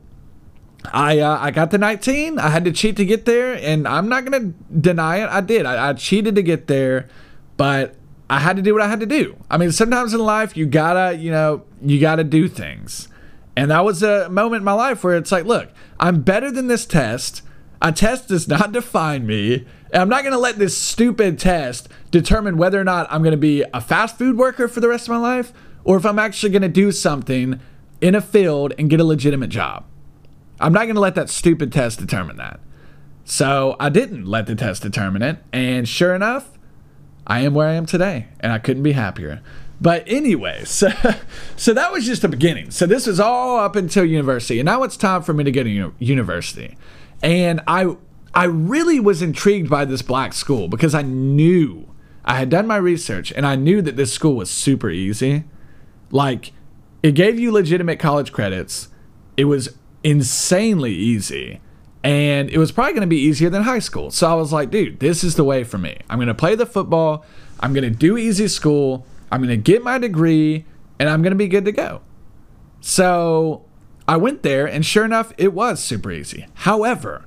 I 0.92 1.20
uh, 1.20 1.38
I 1.40 1.50
got 1.50 1.70
the 1.70 1.78
19. 1.78 2.38
I 2.38 2.48
had 2.48 2.64
to 2.64 2.72
cheat 2.72 2.96
to 2.96 3.04
get 3.04 3.24
there, 3.24 3.54
and 3.54 3.86
I'm 3.86 4.08
not 4.08 4.24
gonna 4.24 4.52
deny 4.80 5.18
it. 5.18 5.28
I 5.28 5.40
did. 5.40 5.64
I, 5.64 5.90
I 5.90 5.92
cheated 5.92 6.34
to 6.34 6.42
get 6.42 6.66
there, 6.66 7.08
but 7.56 7.94
I 8.28 8.40
had 8.40 8.56
to 8.56 8.62
do 8.62 8.72
what 8.72 8.82
I 8.82 8.88
had 8.88 9.00
to 9.00 9.06
do. 9.06 9.36
I 9.50 9.58
mean, 9.58 9.72
sometimes 9.72 10.14
in 10.14 10.20
life 10.20 10.56
you 10.56 10.66
gotta, 10.66 11.16
you 11.16 11.30
know, 11.30 11.64
you 11.82 12.00
gotta 12.00 12.24
do 12.24 12.48
things. 12.48 13.08
And 13.54 13.70
that 13.70 13.84
was 13.84 14.02
a 14.02 14.30
moment 14.30 14.60
in 14.60 14.64
my 14.64 14.72
life 14.72 15.04
where 15.04 15.16
it's 15.16 15.30
like, 15.30 15.44
look, 15.44 15.68
I'm 16.00 16.22
better 16.22 16.50
than 16.50 16.68
this 16.68 16.86
test. 16.86 17.42
A 17.82 17.92
test 17.92 18.28
does 18.28 18.48
not 18.48 18.72
define 18.72 19.26
me. 19.26 19.66
And 19.92 20.00
I'm 20.00 20.08
not 20.08 20.22
going 20.22 20.32
to 20.32 20.38
let 20.38 20.58
this 20.58 20.76
stupid 20.76 21.38
test 21.38 21.88
determine 22.10 22.56
whether 22.56 22.80
or 22.80 22.84
not 22.84 23.06
I'm 23.10 23.22
going 23.22 23.32
to 23.32 23.36
be 23.36 23.62
a 23.74 23.80
fast 23.80 24.16
food 24.16 24.38
worker 24.38 24.66
for 24.66 24.80
the 24.80 24.88
rest 24.88 25.06
of 25.06 25.10
my 25.10 25.18
life 25.18 25.52
or 25.84 25.96
if 25.96 26.06
I'm 26.06 26.18
actually 26.18 26.50
going 26.50 26.62
to 26.62 26.68
do 26.68 26.90
something 26.92 27.60
in 28.00 28.14
a 28.14 28.20
field 28.20 28.72
and 28.78 28.88
get 28.88 29.00
a 29.00 29.04
legitimate 29.04 29.50
job. 29.50 29.84
I'm 30.60 30.72
not 30.72 30.84
going 30.84 30.94
to 30.94 31.00
let 31.00 31.14
that 31.16 31.28
stupid 31.28 31.72
test 31.72 31.98
determine 31.98 32.36
that. 32.36 32.60
So 33.24 33.76
I 33.78 33.88
didn't 33.88 34.26
let 34.26 34.46
the 34.46 34.54
test 34.54 34.82
determine 34.82 35.22
it. 35.22 35.38
And 35.52 35.88
sure 35.88 36.14
enough, 36.14 36.58
I 37.26 37.40
am 37.40 37.54
where 37.54 37.68
I 37.68 37.74
am 37.74 37.86
today. 37.86 38.28
And 38.40 38.52
I 38.52 38.58
couldn't 38.58 38.82
be 38.82 38.92
happier. 38.92 39.42
But 39.80 40.04
anyway, 40.06 40.64
so, 40.66 40.88
so 41.56 41.74
that 41.74 41.92
was 41.92 42.06
just 42.06 42.22
the 42.22 42.28
beginning. 42.28 42.70
So 42.70 42.86
this 42.86 43.06
was 43.06 43.20
all 43.20 43.58
up 43.58 43.76
until 43.76 44.04
university. 44.04 44.58
And 44.58 44.66
now 44.66 44.84
it's 44.84 44.96
time 44.96 45.22
for 45.22 45.34
me 45.34 45.44
to 45.44 45.50
get 45.50 45.64
to 45.64 45.92
university. 45.98 46.76
And 47.22 47.60
I 47.66 47.96
I 48.34 48.44
really 48.44 48.98
was 48.98 49.22
intrigued 49.22 49.68
by 49.68 49.84
this 49.84 50.02
black 50.02 50.32
school 50.32 50.68
because 50.68 50.94
I 50.94 51.02
knew 51.02 51.88
I 52.24 52.36
had 52.36 52.48
done 52.48 52.66
my 52.66 52.76
research 52.76 53.32
and 53.32 53.46
I 53.46 53.56
knew 53.56 53.82
that 53.82 53.96
this 53.96 54.12
school 54.12 54.36
was 54.36 54.50
super 54.50 54.90
easy. 54.90 55.44
Like 56.10 56.52
it 57.02 57.12
gave 57.12 57.38
you 57.38 57.52
legitimate 57.52 57.98
college 57.98 58.32
credits. 58.32 58.88
It 59.36 59.44
was 59.44 59.76
insanely 60.02 60.92
easy. 60.92 61.60
And 62.04 62.50
it 62.50 62.58
was 62.58 62.72
probably 62.72 62.94
going 62.94 63.02
to 63.02 63.06
be 63.06 63.20
easier 63.20 63.48
than 63.48 63.62
high 63.62 63.78
school. 63.78 64.10
So 64.10 64.28
I 64.28 64.34
was 64.34 64.52
like, 64.52 64.70
dude, 64.70 64.98
this 64.98 65.22
is 65.22 65.36
the 65.36 65.44
way 65.44 65.62
for 65.62 65.78
me. 65.78 65.98
I'm 66.10 66.18
going 66.18 66.26
to 66.28 66.34
play 66.34 66.56
the 66.56 66.66
football. 66.66 67.24
I'm 67.60 67.72
going 67.72 67.84
to 67.84 67.96
do 67.96 68.16
easy 68.16 68.48
school. 68.48 69.06
I'm 69.30 69.40
going 69.40 69.50
to 69.50 69.56
get 69.56 69.84
my 69.84 69.98
degree 69.98 70.64
and 70.98 71.08
I'm 71.08 71.22
going 71.22 71.32
to 71.32 71.36
be 71.36 71.48
good 71.48 71.64
to 71.66 71.72
go. 71.72 72.00
So 72.80 73.64
I 74.08 74.16
went 74.16 74.42
there, 74.42 74.66
and 74.66 74.84
sure 74.84 75.04
enough, 75.04 75.32
it 75.38 75.52
was 75.52 75.82
super 75.82 76.10
easy. 76.10 76.46
However, 76.54 77.26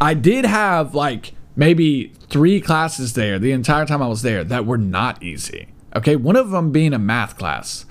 I 0.00 0.14
did 0.14 0.44
have 0.44 0.94
like 0.94 1.34
maybe 1.54 2.12
three 2.28 2.60
classes 2.60 3.14
there 3.14 3.38
the 3.38 3.52
entire 3.52 3.86
time 3.86 4.02
I 4.02 4.08
was 4.08 4.22
there 4.22 4.44
that 4.44 4.66
were 4.66 4.78
not 4.78 5.22
easy. 5.22 5.68
Okay, 5.94 6.16
one 6.16 6.36
of 6.36 6.50
them 6.50 6.72
being 6.72 6.92
a 6.92 6.98
math 6.98 7.38
class. 7.38 7.86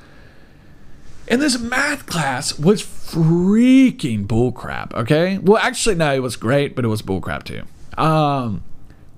And 1.27 1.41
this 1.41 1.57
math 1.59 2.05
class 2.05 2.59
was 2.59 2.83
freaking 2.83 4.27
bullcrap. 4.27 4.93
Okay. 4.93 5.39
Well, 5.39 5.57
actually, 5.57 5.95
no, 5.95 6.13
it 6.13 6.19
was 6.19 6.35
great, 6.35 6.75
but 6.75 6.85
it 6.85 6.89
was 6.89 7.01
bullcrap 7.01 7.43
too. 7.43 7.63
Um, 7.99 8.63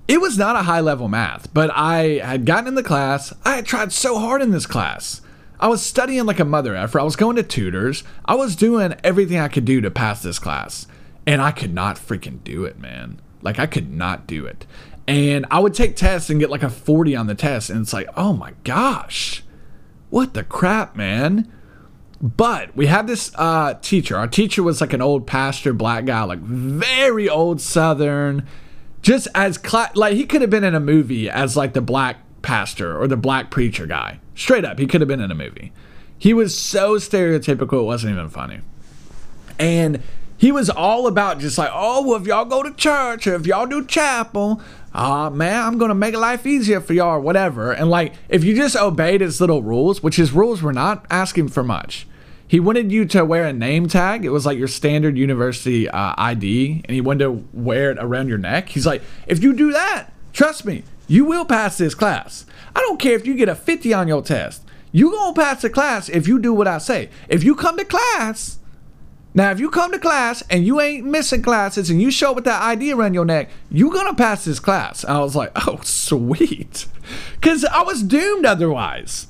it 0.06 0.22
was 0.22 0.38
not 0.38 0.56
a 0.56 0.62
high 0.62 0.80
level 0.80 1.08
math, 1.08 1.52
but 1.52 1.70
I 1.74 2.20
had 2.24 2.46
gotten 2.46 2.68
in 2.68 2.74
the 2.76 2.82
class. 2.82 3.34
I 3.44 3.56
had 3.56 3.66
tried 3.66 3.92
so 3.92 4.18
hard 4.18 4.40
in 4.40 4.52
this 4.52 4.64
class. 4.64 5.20
I 5.60 5.68
was 5.68 5.82
studying 5.84 6.24
like 6.24 6.40
a 6.40 6.46
mother 6.46 6.74
effer. 6.74 6.98
I 7.00 7.02
was 7.02 7.16
going 7.16 7.36
to 7.36 7.42
tutors. 7.42 8.04
I 8.24 8.36
was 8.36 8.56
doing 8.56 8.94
everything 9.04 9.38
I 9.38 9.48
could 9.48 9.66
do 9.66 9.82
to 9.82 9.90
pass 9.90 10.22
this 10.22 10.38
class. 10.38 10.86
And 11.28 11.42
I 11.42 11.50
could 11.50 11.74
not 11.74 11.96
freaking 11.96 12.42
do 12.42 12.64
it, 12.64 12.78
man. 12.78 13.20
Like, 13.42 13.58
I 13.58 13.66
could 13.66 13.92
not 13.92 14.26
do 14.26 14.46
it. 14.46 14.64
And 15.06 15.44
I 15.50 15.58
would 15.58 15.74
take 15.74 15.94
tests 15.94 16.30
and 16.30 16.40
get 16.40 16.48
like 16.48 16.62
a 16.62 16.70
40 16.70 17.14
on 17.14 17.26
the 17.26 17.34
test. 17.34 17.68
And 17.68 17.82
it's 17.82 17.92
like, 17.92 18.08
oh 18.16 18.32
my 18.32 18.54
gosh, 18.64 19.44
what 20.08 20.32
the 20.32 20.42
crap, 20.42 20.96
man? 20.96 21.52
But 22.22 22.74
we 22.74 22.86
had 22.86 23.06
this 23.06 23.30
uh, 23.34 23.74
teacher. 23.74 24.16
Our 24.16 24.26
teacher 24.26 24.62
was 24.62 24.80
like 24.80 24.94
an 24.94 25.02
old 25.02 25.26
pastor, 25.26 25.74
black 25.74 26.06
guy, 26.06 26.22
like 26.22 26.38
very 26.38 27.28
old 27.28 27.60
Southern. 27.60 28.46
Just 29.02 29.28
as 29.34 29.58
cla- 29.58 29.90
like 29.94 30.14
he 30.14 30.24
could 30.24 30.40
have 30.40 30.50
been 30.50 30.64
in 30.64 30.74
a 30.74 30.80
movie 30.80 31.28
as 31.28 31.58
like 31.58 31.74
the 31.74 31.82
black 31.82 32.20
pastor 32.40 32.98
or 32.98 33.06
the 33.06 33.18
black 33.18 33.50
preacher 33.50 33.86
guy. 33.86 34.18
Straight 34.34 34.64
up, 34.64 34.78
he 34.78 34.86
could 34.86 35.02
have 35.02 35.08
been 35.08 35.20
in 35.20 35.30
a 35.30 35.34
movie. 35.34 35.72
He 36.18 36.32
was 36.32 36.56
so 36.56 36.94
stereotypical, 36.94 37.80
it 37.80 37.84
wasn't 37.84 38.14
even 38.14 38.30
funny. 38.30 38.60
And 39.58 40.02
he 40.38 40.52
was 40.52 40.70
all 40.70 41.06
about 41.06 41.40
just 41.40 41.58
like, 41.58 41.70
oh, 41.72 42.06
well, 42.06 42.20
if 42.20 42.26
y'all 42.26 42.44
go 42.44 42.62
to 42.62 42.72
church 42.72 43.26
or 43.26 43.34
if 43.34 43.44
y'all 43.44 43.66
do 43.66 43.84
chapel, 43.84 44.62
uh, 44.94 45.28
man, 45.30 45.64
I'm 45.64 45.78
going 45.78 45.90
to 45.90 45.96
make 45.96 46.14
life 46.14 46.46
easier 46.46 46.80
for 46.80 46.92
y'all 46.94 47.16
or 47.16 47.20
whatever. 47.20 47.72
And 47.72 47.90
like, 47.90 48.14
if 48.28 48.44
you 48.44 48.54
just 48.54 48.76
obeyed 48.76 49.20
his 49.20 49.40
little 49.40 49.62
rules, 49.62 50.02
which 50.02 50.16
his 50.16 50.32
rules 50.32 50.62
were 50.62 50.72
not 50.72 51.04
asking 51.10 51.48
for 51.48 51.64
much, 51.64 52.06
he 52.46 52.60
wanted 52.60 52.90
you 52.90 53.04
to 53.06 53.24
wear 53.24 53.44
a 53.44 53.52
name 53.52 53.88
tag. 53.88 54.24
It 54.24 54.30
was 54.30 54.46
like 54.46 54.56
your 54.56 54.68
standard 54.68 55.18
university 55.18 55.88
uh, 55.88 56.14
ID, 56.16 56.82
and 56.84 56.94
he 56.94 57.00
wanted 57.00 57.24
to 57.24 57.44
wear 57.52 57.90
it 57.90 57.98
around 58.00 58.28
your 58.28 58.38
neck. 58.38 58.70
He's 58.70 58.86
like, 58.86 59.02
if 59.26 59.42
you 59.42 59.52
do 59.52 59.72
that, 59.72 60.10
trust 60.32 60.64
me, 60.64 60.84
you 61.08 61.24
will 61.24 61.44
pass 61.44 61.76
this 61.76 61.94
class. 61.94 62.46
I 62.76 62.80
don't 62.80 63.00
care 63.00 63.14
if 63.14 63.26
you 63.26 63.34
get 63.34 63.48
a 63.48 63.54
50 63.54 63.92
on 63.92 64.08
your 64.08 64.22
test. 64.22 64.62
You 64.92 65.10
gonna 65.10 65.34
pass 65.34 65.62
the 65.62 65.68
class 65.68 66.08
if 66.08 66.26
you 66.26 66.38
do 66.38 66.54
what 66.54 66.66
I 66.66 66.78
say. 66.78 67.10
If 67.28 67.44
you 67.44 67.54
come 67.54 67.76
to 67.76 67.84
class, 67.84 68.57
now 69.38 69.50
if 69.50 69.60
you 69.60 69.70
come 69.70 69.92
to 69.92 69.98
class 69.98 70.42
and 70.50 70.66
you 70.66 70.80
ain't 70.80 71.06
missing 71.06 71.42
classes 71.42 71.90
and 71.90 72.02
you 72.02 72.10
show 72.10 72.30
up 72.30 72.36
with 72.36 72.44
that 72.44 72.62
ID 72.62 72.92
around 72.92 73.14
your 73.14 73.24
neck, 73.24 73.50
you're 73.70 73.92
gonna 73.92 74.14
pass 74.14 74.44
this 74.44 74.60
class. 74.60 75.04
I 75.04 75.20
was 75.20 75.34
like, 75.34 75.52
oh 75.66 75.80
sweet, 75.82 76.86
because 77.34 77.64
I 77.64 77.82
was 77.82 78.02
doomed 78.02 78.44
otherwise. 78.44 79.28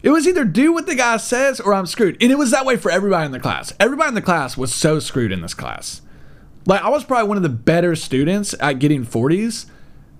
It 0.00 0.10
was 0.10 0.28
either 0.28 0.44
do 0.44 0.72
what 0.72 0.86
the 0.86 0.94
guy 0.94 1.16
says 1.16 1.58
or 1.58 1.74
I'm 1.74 1.86
screwed. 1.86 2.22
And 2.22 2.30
it 2.30 2.38
was 2.38 2.52
that 2.52 2.64
way 2.64 2.76
for 2.76 2.88
everybody 2.88 3.26
in 3.26 3.32
the 3.32 3.40
class. 3.40 3.74
Everybody 3.80 4.10
in 4.10 4.14
the 4.14 4.22
class 4.22 4.56
was 4.56 4.72
so 4.72 5.00
screwed 5.00 5.32
in 5.32 5.40
this 5.40 5.54
class. 5.54 6.02
Like 6.66 6.82
I 6.82 6.88
was 6.88 7.02
probably 7.02 7.26
one 7.26 7.36
of 7.36 7.42
the 7.42 7.48
better 7.48 7.96
students 7.96 8.54
at 8.60 8.78
getting 8.78 9.04
40s 9.04 9.66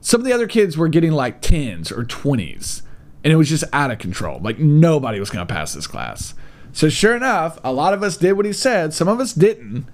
some 0.01 0.21
of 0.21 0.25
the 0.25 0.33
other 0.33 0.47
kids 0.47 0.77
were 0.77 0.89
getting 0.89 1.13
like 1.13 1.43
10s 1.43 1.91
or 1.91 2.05
20s, 2.05 2.83
and 3.25 3.33
it 3.33 3.37
was 3.37 3.49
just 3.49 3.65
out 3.73 3.91
of 3.91 3.99
control. 3.99 4.41
Like 4.41 4.59
nobody 4.59 5.19
was 5.21 5.31
going 5.31 5.47
to 5.47 5.53
pass 5.53 5.75
this 5.75 5.87
class. 5.87 6.35
So, 6.73 6.89
sure 6.89 7.17
enough, 7.17 7.59
a 7.65 7.73
lot 7.73 7.95
of 7.95 8.03
us 8.03 8.17
did 8.17 8.33
what 8.33 8.47
he 8.47 8.53
said. 8.53 8.95
Some 8.95 9.09
of 9.09 9.21
us 9.21 9.33
didn't, 9.33 9.87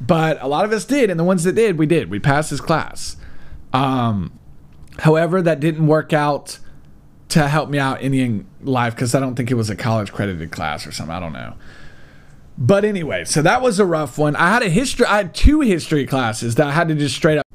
but 0.00 0.40
a 0.42 0.48
lot 0.48 0.64
of 0.64 0.72
us 0.72 0.84
did. 0.84 1.10
And 1.10 1.18
the 1.20 1.24
ones 1.24 1.44
that 1.44 1.52
did, 1.52 1.78
we 1.78 1.86
did. 1.86 2.10
We 2.10 2.18
passed 2.18 2.50
his 2.50 2.60
class. 2.60 3.16
Um, 3.72 4.38
however, 4.98 5.42
that 5.42 5.60
didn't 5.60 5.86
work 5.86 6.12
out 6.12 6.58
to 7.30 7.46
help 7.46 7.70
me 7.70 7.78
out 7.78 8.02
in 8.02 8.46
life 8.60 8.94
because 8.94 9.14
I 9.14 9.20
don't 9.20 9.36
think 9.36 9.50
it 9.50 9.54
was 9.54 9.70
a 9.70 9.76
college 9.76 10.12
credited 10.12 10.50
class 10.50 10.86
or 10.86 10.92
something. 10.92 11.14
I 11.14 11.20
don't 11.20 11.32
know. 11.32 11.54
But 12.58 12.84
anyway, 12.84 13.24
so 13.24 13.40
that 13.42 13.62
was 13.62 13.78
a 13.78 13.86
rough 13.86 14.18
one. 14.18 14.36
I 14.36 14.50
had 14.50 14.62
a 14.62 14.68
history, 14.68 15.06
I 15.06 15.18
had 15.18 15.34
two 15.34 15.60
history 15.60 16.06
classes 16.06 16.56
that 16.56 16.66
I 16.66 16.72
had 16.72 16.88
to 16.88 16.94
just 16.94 17.14
straight 17.14 17.38
up 17.38 17.46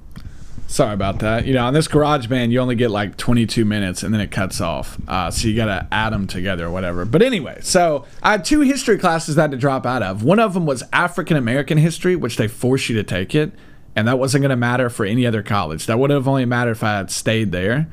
Sorry 0.67 0.93
about 0.93 1.19
that. 1.19 1.45
You 1.45 1.53
know, 1.53 1.65
on 1.65 1.73
this 1.73 1.87
GarageBand, 1.87 2.51
you 2.51 2.59
only 2.59 2.75
get 2.75 2.89
like 2.89 3.17
22 3.17 3.65
minutes 3.65 4.03
and 4.03 4.13
then 4.13 4.19
it 4.19 4.31
cuts 4.31 4.59
off. 4.59 4.97
Uh, 5.07 5.29
so 5.29 5.47
you 5.47 5.55
got 5.55 5.65
to 5.65 5.87
add 5.91 6.11
them 6.11 6.27
together 6.27 6.65
or 6.65 6.71
whatever. 6.71 7.05
But 7.05 7.21
anyway, 7.21 7.59
so 7.61 8.05
I 8.23 8.31
had 8.31 8.45
two 8.45 8.61
history 8.61 8.97
classes 8.97 9.35
that 9.35 9.41
I 9.41 9.43
had 9.43 9.51
to 9.51 9.57
drop 9.57 9.85
out 9.85 10.01
of. 10.01 10.23
One 10.23 10.39
of 10.39 10.53
them 10.53 10.65
was 10.65 10.83
African 10.91 11.37
American 11.37 11.77
history, 11.77 12.15
which 12.15 12.37
they 12.37 12.47
force 12.47 12.89
you 12.89 12.95
to 12.95 13.03
take 13.03 13.35
it. 13.35 13.53
And 13.95 14.07
that 14.07 14.19
wasn't 14.19 14.41
going 14.41 14.49
to 14.49 14.57
matter 14.57 14.89
for 14.89 15.05
any 15.05 15.25
other 15.25 15.41
college. 15.41 15.85
That 15.85 15.99
would 15.99 16.09
have 16.09 16.27
only 16.27 16.45
mattered 16.45 16.71
if 16.71 16.83
I 16.83 16.97
had 16.97 17.11
stayed 17.11 17.51
there. 17.51 17.87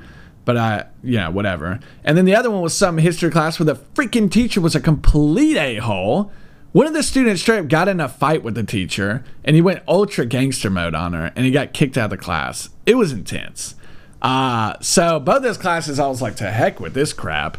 But 0.44 0.56
I, 0.56 0.86
yeah, 1.04 1.28
whatever. 1.28 1.78
And 2.02 2.18
then 2.18 2.24
the 2.24 2.34
other 2.34 2.50
one 2.50 2.62
was 2.62 2.76
some 2.76 2.98
history 2.98 3.30
class 3.30 3.60
where 3.60 3.66
the 3.66 3.76
freaking 3.76 4.28
teacher 4.28 4.60
was 4.60 4.74
a 4.74 4.80
complete 4.80 5.56
a 5.56 5.76
hole 5.76 6.32
one 6.72 6.86
of 6.86 6.94
the 6.94 7.02
students 7.02 7.42
straight 7.42 7.58
up 7.58 7.68
got 7.68 7.88
in 7.88 8.00
a 8.00 8.08
fight 8.08 8.42
with 8.42 8.54
the 8.54 8.64
teacher 8.64 9.24
and 9.44 9.54
he 9.54 9.62
went 9.62 9.82
ultra 9.86 10.24
gangster 10.24 10.70
mode 10.70 10.94
on 10.94 11.12
her 11.12 11.32
and 11.36 11.44
he 11.44 11.50
got 11.50 11.72
kicked 11.72 11.98
out 11.98 12.06
of 12.06 12.10
the 12.10 12.16
class. 12.16 12.70
It 12.86 12.96
was 12.96 13.12
intense. 13.12 13.74
Uh, 14.20 14.74
so 14.80 15.20
both 15.20 15.42
those 15.42 15.58
classes, 15.58 15.98
I 15.98 16.06
was 16.06 16.22
like, 16.22 16.36
to 16.36 16.50
heck 16.50 16.80
with 16.80 16.94
this 16.94 17.12
crap. 17.12 17.58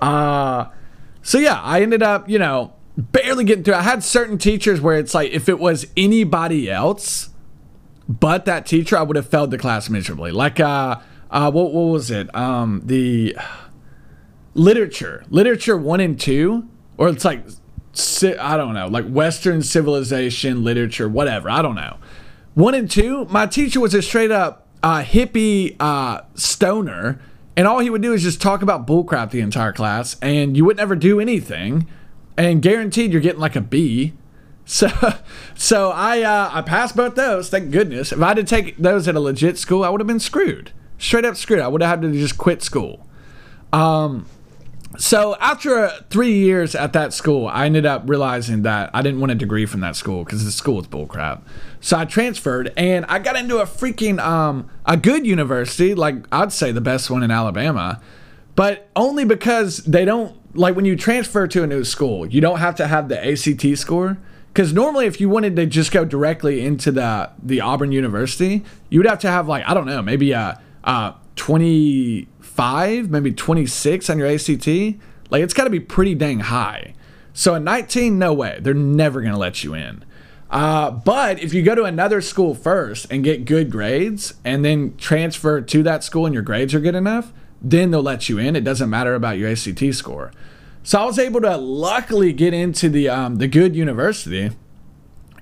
Uh, 0.00 0.66
so 1.22 1.38
yeah, 1.38 1.60
I 1.62 1.82
ended 1.82 2.02
up, 2.02 2.28
you 2.28 2.38
know, 2.38 2.74
barely 2.96 3.44
getting 3.44 3.64
through. 3.64 3.74
I 3.74 3.82
had 3.82 4.04
certain 4.04 4.36
teachers 4.36 4.80
where 4.80 4.98
it's 4.98 5.14
like, 5.14 5.30
if 5.30 5.48
it 5.48 5.58
was 5.58 5.86
anybody 5.96 6.70
else 6.70 7.30
but 8.08 8.44
that 8.44 8.66
teacher, 8.66 8.98
I 8.98 9.02
would 9.02 9.14
have 9.14 9.28
failed 9.28 9.52
the 9.52 9.58
class 9.58 9.88
miserably. 9.88 10.32
Like, 10.32 10.58
uh, 10.58 10.98
uh, 11.30 11.50
what, 11.52 11.72
what 11.72 11.92
was 11.92 12.10
it? 12.10 12.34
Um, 12.34 12.82
the 12.84 13.36
literature, 14.54 15.24
literature 15.30 15.76
one 15.76 16.00
and 16.00 16.18
two, 16.18 16.68
or 16.98 17.08
it's 17.08 17.24
like 17.24 17.44
I 17.94 18.56
don't 18.56 18.74
know, 18.74 18.86
like 18.86 19.08
Western 19.08 19.62
civilization, 19.62 20.62
literature, 20.62 21.08
whatever. 21.08 21.50
I 21.50 21.62
don't 21.62 21.74
know. 21.74 21.96
One 22.54 22.74
and 22.74 22.90
two, 22.90 23.24
my 23.26 23.46
teacher 23.46 23.80
was 23.80 23.94
a 23.94 24.02
straight 24.02 24.30
up 24.30 24.66
uh, 24.82 25.02
hippie 25.02 25.76
uh, 25.80 26.22
stoner, 26.34 27.20
and 27.56 27.66
all 27.66 27.80
he 27.80 27.90
would 27.90 28.02
do 28.02 28.12
is 28.12 28.22
just 28.22 28.40
talk 28.40 28.62
about 28.62 28.86
bullcrap 28.86 29.30
the 29.30 29.40
entire 29.40 29.72
class, 29.72 30.16
and 30.20 30.56
you 30.56 30.64
would 30.64 30.76
never 30.76 30.96
do 30.96 31.20
anything, 31.20 31.86
and 32.36 32.62
guaranteed 32.62 33.12
you're 33.12 33.20
getting 33.20 33.40
like 33.40 33.56
a 33.56 33.60
B. 33.60 34.14
So, 34.64 34.88
so 35.54 35.90
I 35.90 36.22
uh, 36.22 36.50
I 36.52 36.62
passed 36.62 36.96
both 36.96 37.14
those. 37.14 37.50
Thank 37.50 37.70
goodness. 37.70 38.12
If 38.12 38.22
I 38.22 38.28
had 38.28 38.36
to 38.36 38.44
take 38.44 38.76
those 38.76 39.08
at 39.08 39.16
a 39.16 39.20
legit 39.20 39.58
school, 39.58 39.84
I 39.84 39.88
would 39.88 40.00
have 40.00 40.08
been 40.08 40.20
screwed. 40.20 40.72
Straight 40.98 41.24
up 41.24 41.36
screwed. 41.36 41.60
I 41.60 41.68
would 41.68 41.82
have 41.82 42.00
had 42.00 42.02
to 42.02 42.12
just 42.12 42.38
quit 42.38 42.62
school. 42.62 43.06
Um, 43.72 44.26
so 44.98 45.36
after 45.36 45.88
three 46.10 46.32
years 46.32 46.74
at 46.74 46.92
that 46.94 47.12
school, 47.12 47.46
I 47.46 47.66
ended 47.66 47.86
up 47.86 48.02
realizing 48.06 48.62
that 48.62 48.90
I 48.92 49.02
didn't 49.02 49.20
want 49.20 49.30
a 49.30 49.36
degree 49.36 49.64
from 49.64 49.80
that 49.80 49.94
school 49.94 50.24
because 50.24 50.44
the 50.44 50.50
school 50.50 50.76
was 50.76 50.88
bullcrap. 50.88 51.42
So 51.80 51.96
I 51.96 52.04
transferred 52.04 52.72
and 52.76 53.04
I 53.06 53.20
got 53.20 53.36
into 53.36 53.58
a 53.58 53.66
freaking 53.66 54.18
um 54.18 54.68
a 54.86 54.96
good 54.96 55.26
university, 55.26 55.94
like 55.94 56.26
I'd 56.32 56.52
say 56.52 56.72
the 56.72 56.80
best 56.80 57.08
one 57.08 57.22
in 57.22 57.30
Alabama, 57.30 58.00
but 58.56 58.88
only 58.96 59.24
because 59.24 59.78
they 59.78 60.04
don't 60.04 60.36
like 60.56 60.74
when 60.74 60.84
you 60.84 60.96
transfer 60.96 61.46
to 61.46 61.62
a 61.62 61.66
new 61.66 61.84
school, 61.84 62.26
you 62.26 62.40
don't 62.40 62.58
have 62.58 62.74
to 62.76 62.86
have 62.88 63.08
the 63.08 63.24
ACT 63.24 63.78
score. 63.78 64.18
Because 64.52 64.72
normally, 64.72 65.06
if 65.06 65.20
you 65.20 65.28
wanted 65.28 65.54
to 65.54 65.66
just 65.66 65.92
go 65.92 66.04
directly 66.04 66.66
into 66.66 66.90
the 66.90 67.30
the 67.40 67.60
Auburn 67.60 67.92
University, 67.92 68.64
you 68.88 68.98
would 68.98 69.06
have 69.06 69.20
to 69.20 69.30
have 69.30 69.46
like 69.46 69.64
I 69.68 69.74
don't 69.74 69.86
know, 69.86 70.02
maybe 70.02 70.32
a, 70.32 70.60
a 70.82 71.14
25, 72.60 73.10
maybe 73.10 73.32
26 73.32 74.10
on 74.10 74.18
your 74.18 74.26
ACT. 74.26 74.66
Like 75.30 75.42
it's 75.42 75.54
got 75.54 75.64
to 75.64 75.70
be 75.70 75.80
pretty 75.80 76.14
dang 76.14 76.40
high. 76.40 76.94
So 77.32 77.54
at 77.54 77.62
19, 77.62 78.18
no 78.18 78.34
way, 78.34 78.58
they're 78.60 78.74
never 78.74 79.22
gonna 79.22 79.38
let 79.38 79.64
you 79.64 79.72
in. 79.72 80.04
Uh, 80.50 80.90
but 80.90 81.38
if 81.42 81.54
you 81.54 81.62
go 81.62 81.74
to 81.74 81.84
another 81.84 82.20
school 82.20 82.54
first 82.54 83.06
and 83.10 83.24
get 83.24 83.46
good 83.46 83.70
grades, 83.70 84.34
and 84.44 84.62
then 84.62 84.94
transfer 84.98 85.62
to 85.62 85.82
that 85.84 86.04
school 86.04 86.26
and 86.26 86.34
your 86.34 86.42
grades 86.42 86.74
are 86.74 86.80
good 86.80 86.94
enough, 86.94 87.32
then 87.62 87.92
they'll 87.92 88.02
let 88.02 88.28
you 88.28 88.36
in. 88.36 88.54
It 88.54 88.64
doesn't 88.64 88.90
matter 88.90 89.14
about 89.14 89.38
your 89.38 89.48
ACT 89.48 89.94
score. 89.94 90.30
So 90.82 91.00
I 91.00 91.04
was 91.06 91.18
able 91.18 91.40
to 91.40 91.56
luckily 91.56 92.34
get 92.34 92.52
into 92.52 92.90
the 92.90 93.08
um, 93.08 93.36
the 93.36 93.48
good 93.48 93.74
university. 93.74 94.50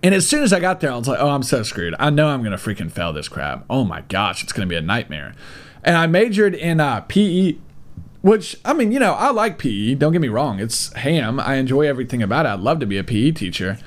And 0.02 0.14
as 0.14 0.28
soon 0.28 0.42
as 0.42 0.52
I 0.52 0.61
got 0.61 0.80
there, 0.80 0.92
I 0.92 0.96
was 0.96 1.08
like, 1.08 1.18
"Oh, 1.20 1.30
I'm 1.30 1.42
so 1.42 1.62
screwed. 1.62 1.94
I 1.98 2.11
know 2.11 2.28
I'm 2.28 2.42
gonna 2.42 2.56
freaking 2.56 2.90
fail 2.90 3.12
this 3.12 3.28
crap. 3.28 3.64
Oh 3.68 3.84
my 3.84 4.02
gosh, 4.02 4.42
it's 4.42 4.52
gonna 4.52 4.66
be 4.66 4.76
a 4.76 4.80
nightmare." 4.80 5.34
And 5.82 5.96
I 5.96 6.06
majored 6.06 6.54
in 6.54 6.80
uh, 6.80 7.00
PE, 7.02 7.56
which 8.22 8.56
I 8.64 8.72
mean, 8.72 8.92
you 8.92 9.00
know, 9.00 9.14
I 9.14 9.30
like 9.30 9.58
PE. 9.58 9.94
Don't 9.94 10.12
get 10.12 10.20
me 10.20 10.28
wrong; 10.28 10.61
it's 10.61 10.92
ham. 10.94 11.40
I 11.40 11.54
enjoy 11.54 11.87
everything 11.87 12.22
about 12.22 12.46
it. 12.46 12.50
I'd 12.50 12.61
love 12.61 12.80
to 12.80 12.87
be 12.87 12.98
a 12.98 13.04
PE 13.04 13.32
teacher. 13.32 13.78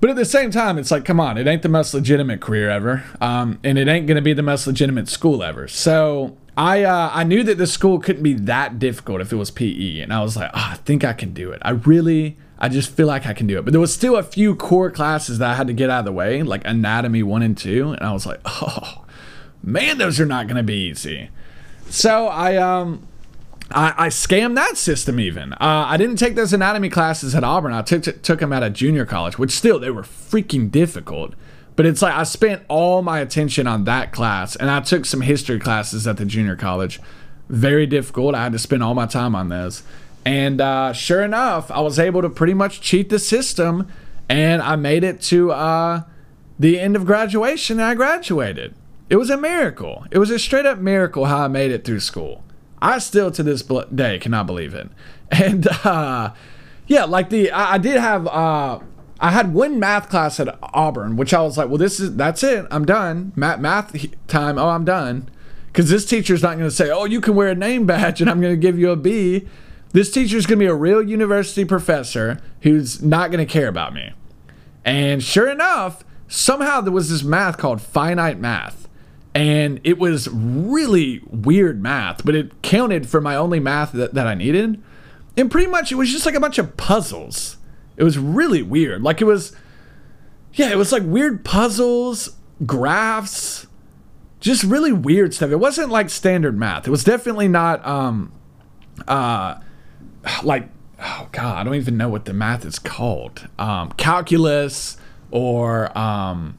But 0.00 0.10
at 0.10 0.16
the 0.16 0.24
same 0.24 0.52
time, 0.52 0.78
it's 0.78 0.92
like, 0.92 1.04
come 1.04 1.18
on, 1.18 1.36
it 1.36 1.48
ain't 1.48 1.62
the 1.62 1.68
most 1.68 1.92
legitimate 1.92 2.40
career 2.40 2.70
ever, 2.70 3.02
um, 3.20 3.58
and 3.64 3.76
it 3.78 3.88
ain't 3.88 4.06
gonna 4.06 4.22
be 4.22 4.32
the 4.32 4.42
most 4.42 4.66
legitimate 4.66 5.08
school 5.08 5.42
ever. 5.42 5.66
So 5.66 6.36
I 6.56 6.82
uh, 6.82 7.10
I 7.14 7.22
knew 7.22 7.44
that 7.44 7.56
the 7.56 7.68
school 7.68 8.00
couldn't 8.00 8.24
be 8.24 8.34
that 8.34 8.80
difficult 8.80 9.20
if 9.20 9.32
it 9.32 9.36
was 9.36 9.52
PE, 9.52 10.00
and 10.00 10.12
I 10.12 10.22
was 10.22 10.36
like, 10.36 10.50
oh, 10.54 10.70
I 10.72 10.76
think 10.84 11.04
I 11.04 11.12
can 11.12 11.32
do 11.32 11.52
it. 11.52 11.62
I 11.62 11.70
really, 11.70 12.36
I 12.58 12.68
just 12.68 12.90
feel 12.90 13.06
like 13.06 13.26
I 13.26 13.32
can 13.32 13.46
do 13.46 13.58
it. 13.58 13.64
But 13.64 13.72
there 13.72 13.80
was 13.80 13.94
still 13.94 14.16
a 14.16 14.22
few 14.22 14.54
core 14.54 14.90
classes 14.90 15.38
that 15.38 15.50
I 15.50 15.54
had 15.54 15.68
to 15.68 15.72
get 15.72 15.90
out 15.90 16.00
of 16.00 16.04
the 16.06 16.12
way, 16.12 16.42
like 16.42 16.66
anatomy 16.66 17.22
one 17.22 17.42
and 17.42 17.56
two, 17.56 17.92
and 17.92 18.00
I 18.00 18.12
was 18.12 18.26
like, 18.26 18.40
oh 18.44 19.04
man, 19.62 19.98
those 19.98 20.18
are 20.20 20.26
not 20.26 20.48
gonna 20.48 20.62
be 20.62 20.88
easy. 20.88 21.30
So 21.88 22.26
I 22.26 22.56
um. 22.56 23.06
I, 23.70 24.06
I 24.06 24.08
scammed 24.08 24.54
that 24.54 24.78
system 24.78 25.20
even. 25.20 25.52
Uh, 25.52 25.58
I 25.60 25.98
didn't 25.98 26.16
take 26.16 26.36
those 26.36 26.54
anatomy 26.54 26.88
classes 26.88 27.34
at 27.34 27.44
Auburn. 27.44 27.74
I 27.74 27.82
took 27.82 28.22
took 28.22 28.40
them 28.40 28.50
at 28.50 28.62
a 28.62 28.70
junior 28.70 29.04
college, 29.04 29.38
which 29.38 29.50
still 29.50 29.78
they 29.78 29.90
were 29.90 30.04
freaking 30.04 30.70
difficult. 30.70 31.34
But 31.76 31.84
it's 31.84 32.00
like 32.00 32.14
I 32.14 32.22
spent 32.22 32.62
all 32.68 33.02
my 33.02 33.20
attention 33.20 33.66
on 33.66 33.84
that 33.84 34.10
class, 34.10 34.56
and 34.56 34.70
I 34.70 34.80
took 34.80 35.04
some 35.04 35.20
history 35.20 35.60
classes 35.60 36.06
at 36.06 36.16
the 36.16 36.24
junior 36.24 36.56
college. 36.56 36.98
Very 37.50 37.86
difficult. 37.86 38.34
I 38.34 38.42
had 38.44 38.52
to 38.52 38.58
spend 38.58 38.82
all 38.82 38.94
my 38.94 39.06
time 39.06 39.36
on 39.36 39.48
those. 39.48 39.82
And 40.28 40.60
uh, 40.60 40.92
sure 40.92 41.22
enough, 41.22 41.70
I 41.70 41.80
was 41.80 41.98
able 41.98 42.20
to 42.20 42.28
pretty 42.28 42.52
much 42.52 42.82
cheat 42.82 43.08
the 43.08 43.18
system, 43.18 43.88
and 44.28 44.60
I 44.60 44.76
made 44.76 45.02
it 45.02 45.22
to 45.22 45.52
uh, 45.52 46.02
the 46.58 46.78
end 46.78 46.96
of 46.96 47.06
graduation, 47.06 47.80
I 47.80 47.94
graduated. 47.94 48.74
It 49.08 49.16
was 49.16 49.30
a 49.30 49.38
miracle. 49.38 50.04
It 50.10 50.18
was 50.18 50.30
a 50.30 50.38
straight 50.38 50.66
up 50.66 50.80
miracle 50.80 51.24
how 51.24 51.44
I 51.44 51.48
made 51.48 51.70
it 51.70 51.82
through 51.82 52.00
school. 52.00 52.44
I 52.82 52.98
still 52.98 53.30
to 53.30 53.42
this 53.42 53.62
day 53.62 54.18
cannot 54.18 54.46
believe 54.46 54.74
it. 54.74 54.90
And 55.30 55.66
uh, 55.84 56.34
yeah, 56.86 57.04
like 57.04 57.30
the 57.30 57.50
I, 57.50 57.74
I 57.74 57.78
did 57.78 57.98
have 57.98 58.26
uh, 58.26 58.80
I 59.20 59.30
had 59.30 59.52
one 59.52 59.78
math 59.78 60.08
class 60.08 60.40
at 60.40 60.58
Auburn, 60.62 61.16
which 61.16 61.34
I 61.34 61.42
was 61.42 61.58
like, 61.58 61.68
well, 61.68 61.76
this 61.76 62.00
is 62.00 62.16
that's 62.16 62.42
it. 62.42 62.66
I'm 62.70 62.86
done. 62.86 63.32
Math 63.36 63.60
math 63.60 63.94
time. 64.26 64.58
Oh, 64.58 64.68
I'm 64.68 64.86
done. 64.86 65.28
Because 65.66 65.90
this 65.90 66.06
teacher's 66.06 66.42
not 66.42 66.56
going 66.56 66.68
to 66.68 66.74
say, 66.74 66.90
oh, 66.90 67.04
you 67.04 67.20
can 67.20 67.34
wear 67.34 67.48
a 67.48 67.54
name 67.54 67.84
badge 67.86 68.22
and 68.22 68.30
I'm 68.30 68.40
going 68.40 68.54
to 68.54 68.60
give 68.60 68.78
you 68.78 68.90
a 68.90 68.96
B. 68.96 69.46
This 69.92 70.10
teacher 70.10 70.36
is 70.36 70.46
going 70.46 70.58
to 70.58 70.64
be 70.64 70.68
a 70.70 70.74
real 70.74 71.02
university 71.02 71.64
professor 71.64 72.40
who's 72.62 73.02
not 73.02 73.30
going 73.30 73.44
to 73.44 73.50
care 73.50 73.68
about 73.68 73.94
me. 73.94 74.12
And 74.84 75.22
sure 75.22 75.48
enough, 75.48 76.04
somehow 76.28 76.80
there 76.80 76.92
was 76.92 77.10
this 77.10 77.22
math 77.22 77.58
called 77.58 77.80
finite 77.80 78.38
math. 78.38 78.88
And 79.34 79.80
it 79.84 79.98
was 79.98 80.28
really 80.28 81.22
weird 81.26 81.82
math, 81.82 82.24
but 82.24 82.34
it 82.34 82.60
counted 82.62 83.08
for 83.08 83.20
my 83.20 83.36
only 83.36 83.60
math 83.60 83.92
that, 83.92 84.14
that 84.14 84.26
I 84.26 84.34
needed. 84.34 84.82
And 85.36 85.50
pretty 85.50 85.68
much 85.68 85.92
it 85.92 85.94
was 85.94 86.10
just 86.10 86.26
like 86.26 86.34
a 86.34 86.40
bunch 86.40 86.58
of 86.58 86.76
puzzles 86.76 87.58
it 87.98 88.04
was 88.04 88.16
really 88.16 88.62
weird. 88.62 89.02
Like 89.02 89.20
it 89.20 89.24
was, 89.24 89.54
yeah, 90.54 90.70
it 90.70 90.78
was 90.78 90.92
like 90.92 91.02
weird 91.02 91.44
puzzles, 91.44 92.36
graphs, 92.64 93.66
just 94.38 94.62
really 94.62 94.92
weird 94.92 95.34
stuff. 95.34 95.50
It 95.50 95.56
wasn't 95.56 95.90
like 95.90 96.08
standard 96.08 96.56
math. 96.56 96.86
It 96.86 96.92
was 96.92 97.02
definitely 97.02 97.48
not, 97.48 97.84
um, 97.84 98.32
uh, 99.08 99.56
like, 100.42 100.68
oh 101.00 101.28
God, 101.32 101.58
I 101.58 101.64
don't 101.64 101.74
even 101.74 101.96
know 101.96 102.08
what 102.08 102.24
the 102.24 102.32
math 102.32 102.64
is 102.64 102.78
called. 102.78 103.48
Um, 103.58 103.92
calculus 103.92 104.96
or, 105.30 105.96
um, 105.96 106.58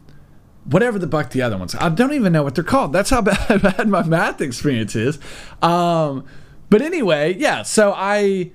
whatever 0.66 1.00
the 1.00 1.08
buck 1.08 1.32
the 1.32 1.42
other 1.42 1.58
ones. 1.58 1.76
I 1.76 1.90
don't 1.90 2.14
even 2.14 2.32
know 2.32 2.44
what 2.44 2.56
they're 2.56 2.64
called. 2.64 2.94
That's 2.94 3.10
how 3.10 3.22
bad, 3.24 3.62
bad 3.62 3.88
my 3.88 4.04
math 4.04 4.42
experience 4.42 4.96
is. 4.96 5.20
Um, 5.62 6.26
but 6.70 6.82
anyway, 6.82 7.36
yeah. 7.36 7.64
So 7.64 7.94
I 7.96 8.52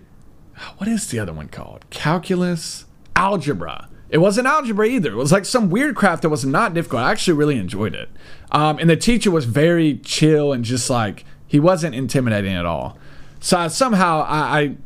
what 0.78 0.88
is 0.88 1.08
the 1.08 1.18
other 1.18 1.32
one 1.32 1.48
called? 1.48 1.84
Calculus, 1.90 2.84
algebra. 3.16 3.88
It 4.08 4.18
wasn't 4.18 4.46
algebra 4.46 4.86
either. 4.86 5.10
It 5.10 5.16
was 5.16 5.32
like 5.32 5.44
some 5.44 5.70
weird 5.70 5.96
craft 5.96 6.22
that 6.22 6.28
was 6.28 6.44
not 6.44 6.74
difficult. 6.74 7.02
I 7.02 7.10
actually 7.10 7.36
really 7.36 7.58
enjoyed 7.58 7.94
it. 7.94 8.08
Um, 8.52 8.78
and 8.78 8.88
the 8.88 8.96
teacher 8.96 9.30
was 9.30 9.44
very 9.44 9.98
chill 9.98 10.52
and 10.52 10.64
just 10.64 10.88
like 10.88 11.24
he 11.46 11.58
wasn't 11.58 11.94
intimidating 11.94 12.52
at 12.52 12.64
all. 12.64 12.96
So 13.40 13.58
I, 13.58 13.68
somehow 13.68 14.22
I, 14.22 14.60
I 14.60 14.76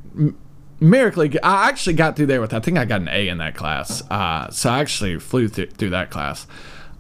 miraculously 0.80 1.40
I 1.42 1.68
actually 1.68 1.94
got 1.94 2.16
through 2.16 2.26
there 2.26 2.40
with 2.40 2.54
I 2.54 2.60
think 2.60 2.78
I 2.78 2.84
got 2.84 3.00
an 3.00 3.08
A 3.08 3.28
in 3.28 3.38
that 3.38 3.54
class. 3.54 4.02
Uh, 4.10 4.50
so 4.50 4.70
I 4.70 4.80
actually 4.80 5.18
flew 5.18 5.48
th- 5.48 5.72
through 5.72 5.90
that 5.90 6.10
class. 6.10 6.46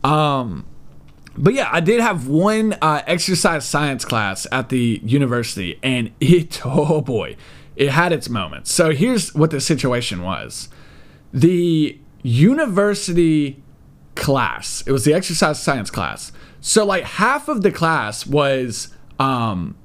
Um, 0.04 0.66
but 1.36 1.54
yeah, 1.54 1.68
I 1.70 1.80
did 1.80 2.00
have 2.00 2.26
one 2.26 2.74
uh, 2.82 3.02
exercise 3.06 3.64
science 3.64 4.04
class 4.04 4.46
at 4.50 4.70
the 4.70 5.00
university, 5.04 5.78
and 5.82 6.10
it 6.20 6.60
oh 6.64 7.00
boy, 7.00 7.36
it 7.76 7.90
had 7.90 8.12
its 8.12 8.28
moments. 8.28 8.72
So 8.72 8.90
here's 8.90 9.34
what 9.34 9.50
the 9.50 9.60
situation 9.60 10.22
was 10.22 10.68
the 11.32 11.98
university 12.22 13.62
class, 14.14 14.82
it 14.86 14.92
was 14.92 15.04
the 15.04 15.14
exercise 15.14 15.62
science 15.62 15.90
class. 15.90 16.32
So, 16.60 16.84
like, 16.84 17.04
half 17.04 17.48
of 17.48 17.62
the 17.62 17.70
class 17.70 18.26
was 18.26 18.88
um, 19.18 19.76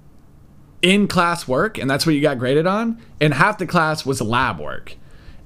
in 0.83 1.07
class 1.07 1.47
work, 1.47 1.79
and 1.79 1.89
that's 1.89 2.05
what 2.05 2.13
you 2.13 2.21
got 2.21 2.37
graded 2.37 2.67
on, 2.67 3.01
and 3.19 3.33
half 3.33 3.57
the 3.57 3.65
class 3.65 4.05
was 4.05 4.21
lab 4.21 4.59
work. 4.59 4.95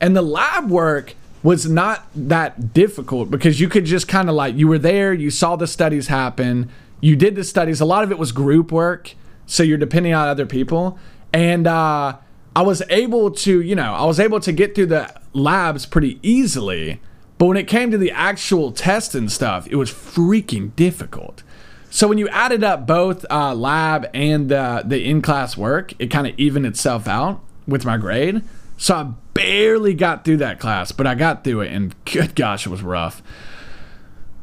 And 0.02 0.18
the 0.18 0.22
lab 0.22 0.70
work 0.70 1.16
was 1.44 1.70
not 1.70 2.06
that 2.14 2.74
difficult 2.74 3.32
because 3.32 3.62
you 3.62 3.70
could 3.70 3.86
just 3.86 4.08
kind 4.08 4.28
of 4.28 4.36
like, 4.36 4.56
you 4.56 4.68
were 4.68 4.80
there, 4.80 5.14
you 5.14 5.30
saw 5.30 5.56
the 5.56 5.68
studies 5.68 6.08
happen, 6.08 6.70
you 7.00 7.16
did 7.16 7.36
the 7.36 7.44
studies. 7.44 7.80
A 7.80 7.86
lot 7.86 8.04
of 8.04 8.12
it 8.12 8.18
was 8.18 8.32
group 8.32 8.72
work, 8.72 9.14
so 9.46 9.64
you're 9.64 9.78
depending 9.78 10.14
on 10.14 10.28
other 10.28 10.46
people. 10.46 11.00
And, 11.32 11.68
uh, 11.68 12.18
I 12.56 12.62
was 12.64 12.82
able 12.90 13.30
to, 13.30 13.62
you 13.62 13.76
know, 13.76 13.94
I 13.94 14.06
was 14.06 14.20
able 14.20 14.40
to 14.40 14.52
get 14.52 14.74
through 14.74 14.88
the 14.88 15.14
labs 15.32 15.86
pretty 15.86 16.20
easily. 16.24 17.00
But 17.38 17.46
when 17.46 17.58
it 17.58 17.68
came 17.68 17.92
to 17.92 18.00
the 18.00 18.10
actual 18.10 18.72
test 18.72 19.14
and 19.14 19.32
stuff, 19.32 19.68
it 19.68 19.76
was 19.76 19.92
freaking 19.92 20.76
difficult. 20.76 21.44
So 21.90 22.08
when 22.08 22.18
you 22.18 22.28
added 22.30 22.64
up 22.64 22.86
both 22.86 23.26
uh, 23.30 23.56
lab 23.56 24.10
and 24.14 24.52
uh, 24.52 24.84
the 24.86 25.04
in-class 25.04 25.58
work, 25.58 25.94
it 26.00 26.08
kind 26.08 26.28
of 26.28 26.38
evened 26.38 26.66
itself 26.66 27.08
out 27.08 27.42
with 27.68 27.86
my 27.86 27.98
grade. 27.98 28.42
So 28.78 28.96
I 28.96 29.12
barely 29.34 29.94
got 29.94 30.24
through 30.24 30.38
that 30.38 30.60
class, 30.60 30.92
but 30.92 31.08
I 31.08 31.16
got 31.16 31.44
through 31.44 31.62
it, 31.62 31.72
and 31.72 31.96
good 32.06 32.36
gosh, 32.36 32.68
it 32.68 32.70
was 32.70 32.84
rough. 32.84 33.24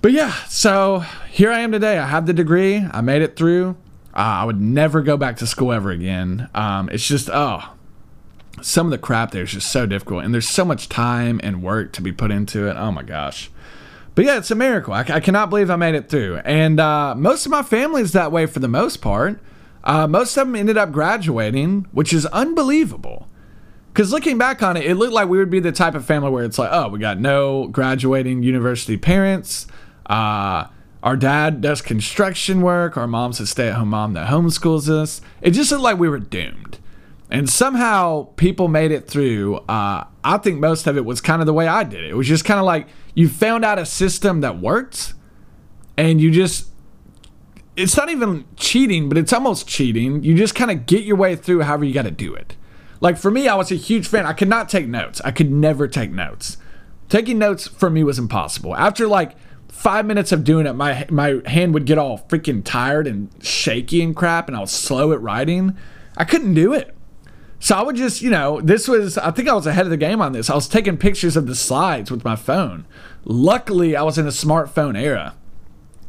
But 0.03 0.13
yeah, 0.13 0.33
so 0.49 1.05
here 1.31 1.51
I 1.51 1.61
am 1.61 1.73
today. 1.73 1.99
I 1.99 2.07
have 2.07 2.27
the 2.27 2.33
degree. 2.33 2.77
I 2.91 3.01
made 3.01 3.23
it 3.23 3.37
through. 3.37 3.77
Uh, 4.13 4.19
I 4.19 4.45
would 4.45 4.61
never 4.61 5.03
go 5.03 5.17
back 5.17 5.37
to 5.39 5.47
school 5.47 5.73
ever 5.73 5.91
again. 5.91 6.49
Um, 6.55 6.89
it's 6.91 7.07
just 7.07 7.31
oh, 7.33 7.75
some 8.61 8.87
of 8.87 8.91
the 8.91 8.99
crap 8.99 9.31
there 9.31 9.45
is 9.45 9.53
just 9.53 9.71
so 9.71 9.87
difficult, 9.87 10.25
and 10.25 10.35
there's 10.35 10.49
so 10.49 10.65
much 10.65 10.89
time 10.89 11.41
and 11.43 11.63
work 11.63 11.93
to 11.95 12.03
be 12.03 12.13
put 12.13 12.31
into 12.31 12.69
it. 12.69 12.77
Oh 12.77 12.91
my 12.91 13.03
gosh. 13.03 13.51
But 14.15 14.25
yeah, 14.25 14.39
it's 14.39 14.51
a 14.51 14.55
miracle. 14.55 14.93
I, 14.93 15.01
I 15.01 15.21
cannot 15.21 15.51
believe 15.51 15.71
I 15.71 15.77
made 15.77 15.95
it 15.95 16.09
through. 16.09 16.37
And 16.45 16.79
uh, 16.79 17.15
most 17.17 17.47
of 17.47 17.53
my 17.53 17.63
family 17.63 18.03
is 18.03 18.13
that 18.13 18.31
way 18.31 18.47
for 18.47 18.61
the 18.61 18.69
most 18.69 18.99
part. 18.99 19.41
Uh, 19.83 20.07
most 20.07 20.37
of 20.37 20.47
them 20.47 20.57
ended 20.57 20.79
up 20.79 20.93
graduating, 20.93 21.87
which 21.93 22.13
is 22.13 22.27
unbelievable. 22.27 23.29
Because 23.93 24.13
looking 24.13 24.39
back 24.39 24.63
on 24.63 24.77
it, 24.77 24.85
it 24.85 24.95
looked 24.97 25.13
like 25.13 25.29
we 25.29 25.39
would 25.39 25.51
be 25.51 25.61
the 25.61 25.73
type 25.73 25.95
of 25.95 26.05
family 26.05 26.31
where 26.31 26.45
it's 26.45 26.59
like, 26.59 26.71
oh, 26.73 26.89
we 26.89 26.99
got 26.99 27.21
no 27.21 27.69
graduating 27.69 28.43
university 28.43 28.97
parents. 28.97 29.67
Uh, 30.07 30.67
our 31.03 31.17
dad 31.17 31.61
does 31.61 31.83
construction 31.83 32.61
work. 32.61 32.97
Our 32.97 33.07
mom's 33.07 33.39
a 33.39 33.47
stay 33.47 33.69
at 33.69 33.75
home 33.75 33.91
mom 33.91 34.15
that 34.15 34.29
homeschools 34.31 34.89
us. 34.89 35.21
It 35.43 35.51
just 35.51 35.71
looked 35.71 35.85
like 35.85 35.99
we 35.99 36.09
were 36.09 36.19
doomed. 36.19 36.79
And 37.35 37.51
somehow 37.51 38.29
people 38.37 38.69
made 38.69 38.93
it 38.93 39.09
through. 39.09 39.57
Uh, 39.69 40.05
I 40.23 40.39
think 40.39 40.61
most 40.61 40.87
of 40.87 40.97
it 40.97 41.05
was 41.05 41.21
kind 41.21 41.43
of 41.43 41.47
the 41.47 41.53
way 41.53 41.67
I 41.67 41.83
did 41.83 42.05
it. 42.05 42.11
It 42.11 42.15
was 42.15 42.29
just 42.29 42.45
kind 42.45 42.61
of 42.61 42.67
like 42.67 42.87
you 43.15 43.29
found 43.29 43.65
out 43.65 43.79
a 43.79 43.85
system 43.85 44.41
that 44.43 44.59
worked 44.59 45.15
and 45.97 46.21
you 46.21 46.31
just 46.31 46.69
it's 47.77 47.97
not 47.97 48.09
even 48.09 48.45
cheating, 48.57 49.09
but 49.09 49.19
it's 49.19 49.33
almost 49.33 49.67
cheating. 49.67 50.23
You 50.23 50.37
just 50.37 50.55
kind 50.55 50.71
of 50.71 50.87
get 50.87 51.03
your 51.03 51.17
way 51.17 51.35
through 51.35 51.63
however 51.63 51.85
you 51.85 51.93
got 51.93 52.03
to 52.03 52.13
do 52.13 52.33
it. 52.35 52.55
Like 53.01 53.19
for 53.19 53.33
me, 53.33 53.49
I 53.49 53.57
was 53.57 53.73
a 53.73 53.77
huge 53.77 54.07
fan. 54.07 54.27
I 54.27 54.33
could 54.33 54.49
not 54.49 54.69
take 54.69 54.87
notes. 54.87 55.21
I 55.25 55.33
could 55.33 55.51
never 55.51 55.89
take 55.89 56.13
notes. 56.13 56.57
Taking 57.09 57.39
notes 57.39 57.67
for 57.67 57.91
me 57.91 58.05
was 58.05 58.19
impossible. 58.19 58.77
After 58.77 59.09
like 59.09 59.35
five 59.69 60.07
minutes 60.07 60.31
of 60.31 60.45
doing 60.45 60.67
it, 60.67 60.75
my 60.75 61.05
my 61.11 61.41
hand 61.47 61.75
would 61.75 61.85
get 61.85 61.99
all 61.99 62.19
freaking 62.29 62.63
tired 62.65 63.09
and 63.09 63.29
shaky 63.43 64.03
and 64.03 64.15
crap, 64.15 64.47
and 64.47 64.57
I 64.57 64.61
was 64.61 64.71
slow 64.71 65.13
at 65.13 65.21
writing. 65.21 65.77
I 66.17 66.25
couldn't 66.25 66.55
do 66.55 66.73
it. 66.73 66.95
So 67.65 67.75
I 67.75 67.83
would 67.83 67.97
just, 67.97 68.21
you 68.21 68.29
know, 68.29 68.61
this 68.61 68.87
was, 68.87 69.17
I 69.17 69.31
think 69.31 69.49
I 69.49 69.55
was 69.55 69.67
ahead 69.67 69.87
of 69.87 69.91
the 69.91 69.97
game 69.97 70.21
on 70.21 70.33
this. 70.33 70.51
I 70.51 70.55
was 70.55 70.69
taking 70.69 70.99
pictures 70.99 71.35
of 71.35 71.47
the 71.47 71.55
slides 71.55 72.11
with 72.11 72.23
my 72.23 72.37
phone. 72.37 72.85
Luckily, 73.25 73.97
I 73.97 74.03
was 74.03 74.19
in 74.19 74.27
a 74.27 74.31
smartphone 74.31 75.01
era 75.01 75.35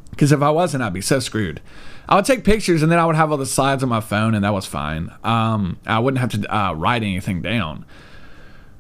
because 0.10 0.34
if 0.34 0.42
I 0.42 0.50
wasn't, 0.50 0.84
I'd 0.84 0.92
be 0.92 1.00
so 1.00 1.22
screwed. 1.22 1.62
I 2.10 2.18
would 2.18 2.26
take 2.26 2.44
pictures 2.44 2.84
and 2.84 2.92
then 2.92 3.00
I 3.00 3.06
would 3.06 3.16
have 3.16 3.32
all 3.32 3.38
the 3.38 3.46
slides 3.46 3.84
on 3.84 3.88
my 3.88 4.02
phone, 4.02 4.36
and 4.36 4.44
that 4.44 4.54
was 4.54 4.66
fine. 4.66 5.10
Um, 5.24 5.80
I 5.86 6.00
wouldn't 6.00 6.20
have 6.20 6.42
to 6.42 6.54
uh, 6.54 6.74
write 6.74 7.04
anything 7.04 7.42
down. 7.42 7.86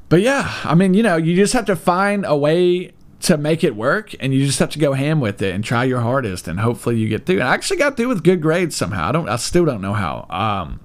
But 0.09 0.19
yeah, 0.19 0.53
I 0.65 0.75
mean, 0.75 0.93
you 0.93 1.01
know, 1.01 1.15
you 1.15 1.33
just 1.33 1.53
have 1.53 1.65
to 1.67 1.77
find 1.77 2.25
a 2.25 2.35
way 2.35 2.91
to 3.21 3.37
make 3.37 3.63
it 3.63 3.77
work, 3.77 4.13
and 4.19 4.33
you 4.33 4.45
just 4.45 4.59
have 4.59 4.71
to 4.71 4.79
go 4.79 4.91
ham 4.91 5.21
with 5.21 5.41
it 5.41 5.55
and 5.55 5.63
try 5.63 5.85
your 5.85 6.01
hardest, 6.01 6.45
and 6.45 6.59
hopefully 6.59 6.97
you 6.97 7.07
get 7.07 7.25
through. 7.25 7.39
And 7.39 7.47
I 7.47 7.53
actually 7.53 7.77
got 7.77 7.95
through 7.95 8.09
with 8.09 8.21
good 8.21 8.41
grades 8.41 8.75
somehow. 8.75 9.07
I 9.07 9.11
don't, 9.13 9.29
I 9.29 9.37
still 9.37 9.63
don't 9.63 9.81
know 9.81 9.93
how. 9.93 10.27
Um, 10.29 10.81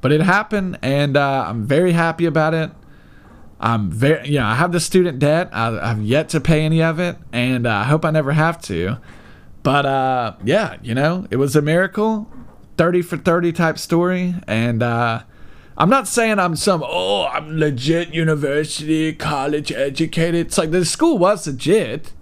but 0.00 0.12
it 0.12 0.22
happened, 0.22 0.78
and 0.82 1.16
uh, 1.16 1.44
I'm 1.48 1.66
very 1.66 1.92
happy 1.92 2.26
about 2.26 2.54
it. 2.54 2.70
I'm 3.60 3.90
very, 3.90 4.28
you 4.28 4.38
know, 4.40 4.46
I 4.46 4.54
have 4.54 4.72
the 4.72 4.80
student 4.80 5.18
debt. 5.18 5.50
I, 5.52 5.88
have 5.88 6.02
yet 6.02 6.30
to 6.30 6.40
pay 6.40 6.62
any 6.62 6.82
of 6.82 6.98
it, 6.98 7.18
and 7.32 7.66
uh, 7.66 7.70
I 7.70 7.84
hope 7.84 8.04
I 8.04 8.10
never 8.10 8.32
have 8.32 8.60
to. 8.62 8.96
But 9.62 9.84
uh, 9.84 10.36
yeah, 10.42 10.78
you 10.82 10.94
know, 10.94 11.26
it 11.30 11.36
was 11.36 11.54
a 11.54 11.60
miracle, 11.60 12.30
thirty 12.78 13.02
for 13.02 13.18
thirty 13.18 13.52
type 13.52 13.78
story, 13.78 14.34
and 14.46 14.82
uh, 14.82 15.22
I'm 15.76 15.90
not 15.90 16.08
saying 16.08 16.38
I'm 16.38 16.56
some 16.56 16.82
oh 16.82 17.26
I'm 17.26 17.58
legit 17.58 18.14
university 18.14 19.12
college 19.12 19.70
educated. 19.70 20.46
It's 20.46 20.56
like 20.56 20.70
the 20.70 20.86
school 20.86 21.18
was 21.18 21.46
legit. 21.46 22.14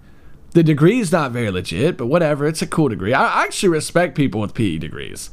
The 0.51 0.63
degree's 0.63 1.11
not 1.11 1.31
very 1.31 1.51
legit, 1.51 1.95
but 1.95 2.07
whatever. 2.07 2.47
It's 2.47 2.61
a 2.61 2.67
cool 2.67 2.89
degree. 2.89 3.13
I 3.13 3.43
actually 3.43 3.69
respect 3.69 4.15
people 4.15 4.41
with 4.41 4.53
PE 4.53 4.79
degrees 4.79 5.29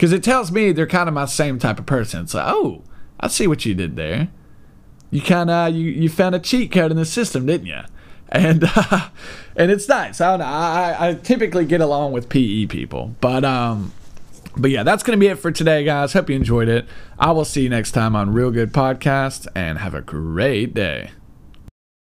because 0.00 0.14
it 0.14 0.22
tells 0.22 0.50
me 0.50 0.72
they're 0.72 0.86
kind 0.86 1.10
of 1.10 1.14
my 1.14 1.26
same 1.26 1.58
type 1.58 1.78
of 1.78 1.84
person. 1.84 2.22
It's 2.22 2.32
like, 2.32 2.50
oh, 2.50 2.82
I 3.20 3.28
see 3.28 3.46
what 3.46 3.66
you 3.66 3.74
did 3.74 3.96
there. 3.96 4.28
You 5.10 5.20
kind 5.20 5.50
of 5.50 5.74
you 5.74 5.90
you 5.90 6.08
found 6.08 6.34
a 6.34 6.38
cheat 6.38 6.72
code 6.72 6.90
in 6.90 6.96
the 6.96 7.04
system, 7.04 7.44
didn't 7.44 7.66
you? 7.66 7.82
And 8.30 8.64
uh, 8.64 9.10
and 9.56 9.70
it's 9.70 9.86
nice. 9.88 10.22
I 10.22 10.30
don't 10.30 10.38
know. 10.38 10.46
I, 10.46 11.08
I 11.10 11.14
typically 11.16 11.66
get 11.66 11.82
along 11.82 12.12
with 12.12 12.30
PE 12.30 12.64
people, 12.66 13.14
but 13.20 13.44
um, 13.44 13.92
but 14.56 14.70
yeah, 14.70 14.84
that's 14.84 15.02
gonna 15.02 15.18
be 15.18 15.26
it 15.26 15.38
for 15.38 15.50
today, 15.50 15.84
guys. 15.84 16.14
Hope 16.14 16.30
you 16.30 16.36
enjoyed 16.36 16.68
it. 16.68 16.86
I 17.18 17.32
will 17.32 17.44
see 17.44 17.64
you 17.64 17.68
next 17.68 17.92
time 17.92 18.16
on 18.16 18.32
Real 18.32 18.50
Good 18.50 18.72
Podcast, 18.72 19.48
and 19.54 19.76
have 19.76 19.92
a 19.92 20.00
great 20.00 20.72
day. 20.72 21.10